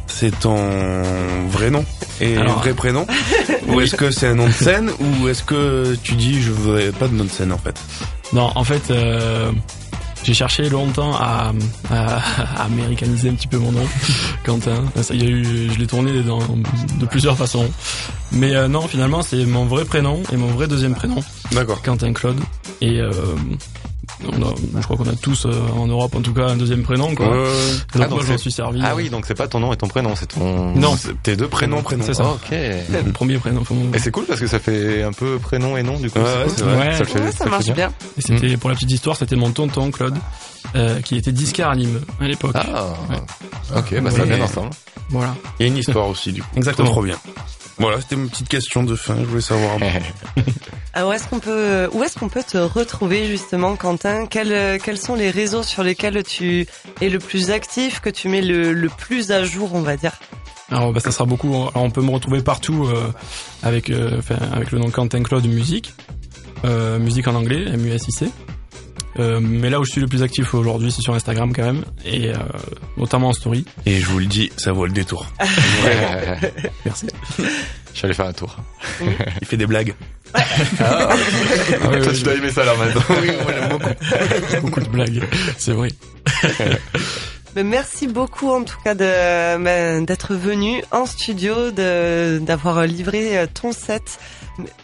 c'est 0.07 0.39
ton 0.39 0.57
vrai 1.49 1.71
nom? 1.71 1.85
Et 2.21 2.35
vrai 2.35 2.75
prénom 2.75 3.07
Ou 3.69 3.81
est-ce 3.81 3.97
que 3.97 4.11
c'est 4.11 4.29
un 4.29 4.35
nom 4.35 4.47
de 4.47 4.53
scène 4.53 4.91
Ou 5.01 5.29
est-ce 5.29 5.43
que 5.43 5.97
tu 6.03 6.15
dis 6.15 6.41
je 6.41 6.53
veux 6.53 6.93
pas 6.93 7.09
de 7.09 7.15
nom 7.15 7.25
de 7.25 7.31
scène 7.31 7.53
en 7.53 7.59
fait 7.59 7.79
Non, 8.33 8.51
en 8.55 8.65
fait, 8.65 8.91
euh, 8.91 9.51
j'ai 10.27 10.35
cherché 10.35 10.69
longtemps 10.69 11.15
à, 11.15 11.53
à, 11.91 12.65
américaniser 12.65 13.29
un 13.29 13.35
petit 13.35 13.47
peu 13.47 13.59
mon 13.59 13.73
nom, 13.73 13.87
Quentin. 14.45 14.85
Il 15.11 15.23
y 15.23 15.27
a 15.27 15.31
eu, 15.31 15.71
je 15.73 15.79
l'ai 15.79 15.87
tourné 15.87 16.23
dans, 16.23 16.41
de 16.41 17.07
plusieurs 17.07 17.37
façons. 17.37 17.71
Mais 18.33 18.57
euh, 18.57 18.67
non, 18.67 18.83
finalement, 18.89 19.23
c'est 19.23 19.45
mon 19.45 19.67
vrai 19.67 19.85
prénom 19.85 20.23
et 20.33 20.37
mon 20.37 20.49
vrai 20.49 20.67
deuxième 20.67 20.95
prénom. 20.95 21.23
D'accord. 21.53 21.81
Quentin 21.83 22.13
Claude. 22.13 22.41
Et 22.81 23.01
euh, 23.01 23.13
je 24.23 24.83
crois 24.83 24.97
qu'on 24.97 25.09
a 25.09 25.15
tous 25.15 25.47
euh, 25.47 25.53
en 25.77 25.87
Europe 25.87 26.15
en 26.15 26.21
tout 26.21 26.33
cas 26.33 26.49
un 26.49 26.57
deuxième 26.57 26.83
prénom 26.83 27.15
quoi. 27.15 27.27
donc 27.27 28.03
ah, 28.03 28.09
moi 28.09 28.23
j'en 28.27 28.39
suis 28.39 28.53
servi. 28.53 28.81
Ah 28.83 28.95
oui, 28.95 29.11
donc 29.11 29.27
c'est 29.27 29.35
pas 29.35 29.49
ton 29.49 29.61
nom 29.61 29.73
et 29.73 29.77
ton 29.77 29.89
prénom, 29.89 30.15
c'est 30.17 30.27
ton 30.27 30.75
Non, 30.75 30.97
tes 31.23 31.37
deux 31.37 31.49
prénoms 31.49 31.83
prénoms. 31.83 32.05
C'est 32.05 32.15
ça. 32.15 32.25
ok. 32.25 32.51
Le 32.51 33.13
premier 33.13 33.39
prénom. 33.39 33.63
Et 33.95 33.99
c'est 33.99 34.11
cool 34.11 34.25
parce 34.25 34.41
que 34.41 34.47
ça 34.47 34.59
fait 34.59 35.03
un 35.03 35.13
peu 35.13 35.39
prénom 35.39 35.77
et 35.77 35.83
nom 35.83 35.99
du 35.99 36.11
coup. 36.11 36.19
Ouais, 36.19 36.47
c'est 36.49 36.65
vrai. 36.65 36.97
Ça, 36.97 37.05
fait, 37.05 37.33
ça, 37.33 37.47
marche 37.47 37.71
bien. 37.73 37.93
Et 38.17 38.21
c'était 38.21 38.57
pour 38.57 38.71
la 38.71 38.77
petite 38.77 38.93
histoire, 38.93 39.17
c'était 39.17 39.37
mon 39.37 39.51
tonton 39.51 39.91
Claude 39.91 40.17
euh, 40.75 41.01
qui 41.01 41.17
était 41.17 41.33
disquaire 41.33 41.69
à 41.69 41.77
Nîmes 41.77 42.01
à 42.21 42.27
l'époque. 42.27 42.57
Ah. 42.57 42.95
Ok, 43.77 44.01
bah 44.01 44.11
ça 44.11 44.19
va 44.19 44.25
bien 44.25 44.45
ensemble. 44.45 44.71
Voilà. 45.11 45.35
Il 45.59 45.63
y 45.63 45.69
a 45.69 45.73
une 45.73 45.79
histoire 45.79 46.09
aussi 46.09 46.33
du 46.33 46.43
coup. 46.43 46.49
Exactement. 46.57 46.91
Trop 46.91 47.03
bien. 47.03 47.17
Voilà, 47.79 48.01
c'était 48.01 48.15
une 48.15 48.29
petite 48.29 48.49
question 48.49 48.83
de 48.83 48.95
fin. 48.95 49.17
Je 49.17 49.25
voulais 49.25 49.41
savoir. 49.41 49.79
Ah, 50.99 51.07
où 51.07 51.13
est-ce 51.13 51.29
qu'on 51.29 51.41
peut, 51.41 51.91
où 51.93 52.03
est-ce 52.03 52.19
qu'on 52.19 52.31
peut 52.31 52.43
te 52.43 52.57
retrouver 52.57 53.27
justement, 53.27 53.77
Quentin? 53.77 54.25
Quels, 54.25 54.81
quels 54.81 54.97
sont 54.97 55.15
les 55.15 55.29
réseaux 55.29 55.63
sur 55.63 55.83
lesquels 55.83 56.23
tu 56.23 56.67
es 57.03 57.11
le 57.11 57.19
plus 57.19 57.51
actif, 57.51 58.01
que 58.01 58.09
tu 58.09 58.31
mets 58.31 58.41
le, 58.41 58.73
le 58.73 58.89
plus 58.89 59.31
à 59.31 59.45
jour, 59.45 59.75
on 59.75 59.83
va 59.83 59.99
dire? 59.99 60.13
Alors 60.71 60.95
bah, 60.95 61.01
ça 61.01 61.11
sera 61.11 61.27
beaucoup. 61.27 61.49
Alors, 61.49 61.73
on 61.75 61.91
peut 61.91 62.01
me 62.01 62.11
retrouver 62.11 62.43
partout 62.43 62.89
avec 63.63 63.91
avec 63.91 64.73
le 64.73 64.79
nom 64.79 64.91
Quentin 64.91 65.23
Claude 65.23 65.47
Musique, 65.47 65.93
musique 66.65 67.29
en 67.29 67.35
anglais, 67.35 67.67
M 67.71 67.85
U 67.85 67.91
S 67.91 68.09
I 68.09 68.13
C. 68.13 68.31
Euh, 69.19 69.41
mais 69.41 69.71
là 69.71 69.81
où 69.81 69.85
je 69.85 69.93
suis 69.93 70.01
le 70.01 70.07
plus 70.07 70.23
actif 70.23 70.55
aujourd'hui, 70.55 70.93
c'est 70.93 71.01
sur 71.01 71.15
Instagram 71.15 71.53
quand 71.55 71.65
même, 71.65 71.85
et 72.05 72.31
euh, 72.31 72.37
notamment 72.97 73.29
en 73.29 73.33
story. 73.33 73.65
Et 73.87 73.99
je 73.99 74.07
vous 74.07 74.19
le 74.19 74.27
dis, 74.27 74.51
ça 74.57 74.73
vaut 74.73 74.87
le 74.87 74.93
détour. 74.93 75.27
Merci. 76.85 77.07
Je 77.39 77.99
suis 77.99 78.05
allé 78.05 78.15
faire 78.15 78.27
un 78.27 78.33
tour. 78.33 78.57
Il 79.41 79.47
fait 79.47 79.57
des 79.57 79.67
blagues. 79.67 79.95
Ah, 80.35 80.45
ah 80.81 81.99
Toi, 82.03 82.13
tu 82.13 82.23
dois 82.23 82.35
aimer 82.35 82.51
ça 82.51 82.65
là 82.65 82.75
maintenant. 82.77 83.03
oui, 83.23 83.31
moi 83.43 83.53
j'aime 83.59 83.69
beaucoup. 83.71 84.61
beaucoup 84.63 84.81
de 84.81 84.89
blagues, 84.89 85.23
c'est 85.57 85.73
vrai. 85.73 85.89
Mais 87.55 87.65
merci 87.65 88.07
beaucoup 88.07 88.51
en 88.51 88.65
tout 88.65 88.77
cas 88.85 88.95
de 88.95 89.63
ben, 89.63 90.05
d'être 90.05 90.35
venu 90.35 90.83
en 90.91 91.07
studio, 91.07 91.71
de 91.71 92.39
d'avoir 92.43 92.87
livré 92.87 93.47
ton 93.55 93.73
set 93.73 94.19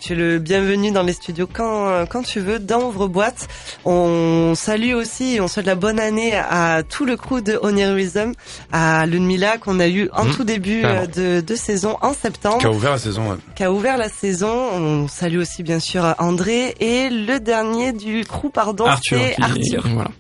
tu 0.01 0.13
es 0.13 0.17
le 0.17 0.39
bienvenu 0.39 0.91
dans 0.91 1.03
les 1.03 1.13
studios 1.13 1.49
quand, 1.51 2.07
quand 2.09 2.23
tu 2.23 2.41
veux, 2.41 2.59
dans 2.59 2.89
Ouvre-Boîte. 2.89 3.49
On 3.85 4.55
salue 4.55 4.95
aussi, 4.95 5.39
on 5.41 5.49
souhaite 5.49 5.67
la 5.67 5.75
bonne 5.75 6.01
année 6.01 6.35
à 6.35 6.83
tout 6.89 7.05
le 7.05 7.17
crew 7.17 7.41
de 7.41 7.59
Onirism, 7.63 8.33
à 8.73 9.07
Ludmilla 9.07 9.59
qu'on 9.59 9.81
a 9.81 9.89
eu 9.89 10.09
en 10.13 10.25
mmh. 10.25 10.35
tout 10.35 10.45
début 10.45 10.83
euh, 10.85 11.07
de, 11.07 11.41
de, 11.41 11.55
saison 11.55 11.97
en 12.03 12.13
septembre. 12.15 12.59
Qui 12.59 12.67
a 12.67 12.71
ouvert 12.71 12.93
la 12.93 12.99
saison. 12.99 13.31
Ouais. 13.31 13.37
Qui 13.55 13.65
a 13.65 13.73
ouvert 13.73 13.97
la 13.97 14.09
saison. 14.09 14.53
On 14.73 15.09
salue 15.09 15.39
aussi 15.39 15.63
bien 15.63 15.81
sûr 15.81 16.15
André 16.19 16.75
et 16.81 17.11
le 17.11 17.39
dernier 17.41 17.93
du 17.93 18.25
crew, 18.25 18.51
pardon, 18.53 18.87
c'est 19.03 19.41
Arthur. 19.41 19.87
Voilà. 19.89 20.11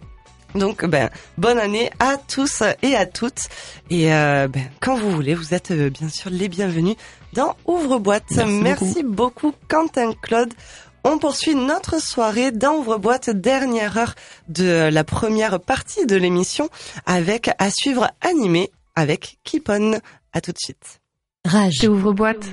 Donc, 0.54 0.84
ben, 0.84 1.08
bonne 1.38 1.58
année 1.58 1.90
à 1.98 2.16
tous 2.16 2.62
et 2.82 2.94
à 2.94 3.06
toutes. 3.06 3.48
Et 3.90 4.12
euh, 4.12 4.48
ben, 4.48 4.64
quand 4.80 4.96
vous 4.96 5.10
voulez, 5.10 5.34
vous 5.34 5.54
êtes 5.54 5.70
euh, 5.70 5.88
bien 5.88 6.08
sûr 6.08 6.30
les 6.30 6.48
bienvenus 6.48 6.96
dans 7.32 7.56
Ouvre-boîte. 7.66 8.30
Merci, 8.46 9.02
beaucoup. 9.02 9.52
Quentin 9.68 10.12
Claude. 10.12 10.52
On 11.04 11.18
poursuit 11.18 11.54
notre 11.54 12.00
soirée 12.00 12.52
dans 12.52 12.76
Ouvre-boîte, 12.76 13.30
dernière 13.30 13.98
heure 13.98 14.14
de 14.48 14.88
la 14.92 15.02
première 15.04 15.58
partie 15.58 16.06
de 16.06 16.14
l'émission, 16.14 16.68
avec 17.06 17.50
à 17.58 17.70
suivre 17.70 18.10
animé 18.20 18.70
avec 18.94 19.38
Keep 19.44 19.68
On. 19.68 19.98
À 20.32 20.40
tout 20.40 20.52
de 20.52 20.58
suite. 20.58 21.00
Rage. 21.44 21.84
Ouvre-boîte. 21.88 22.46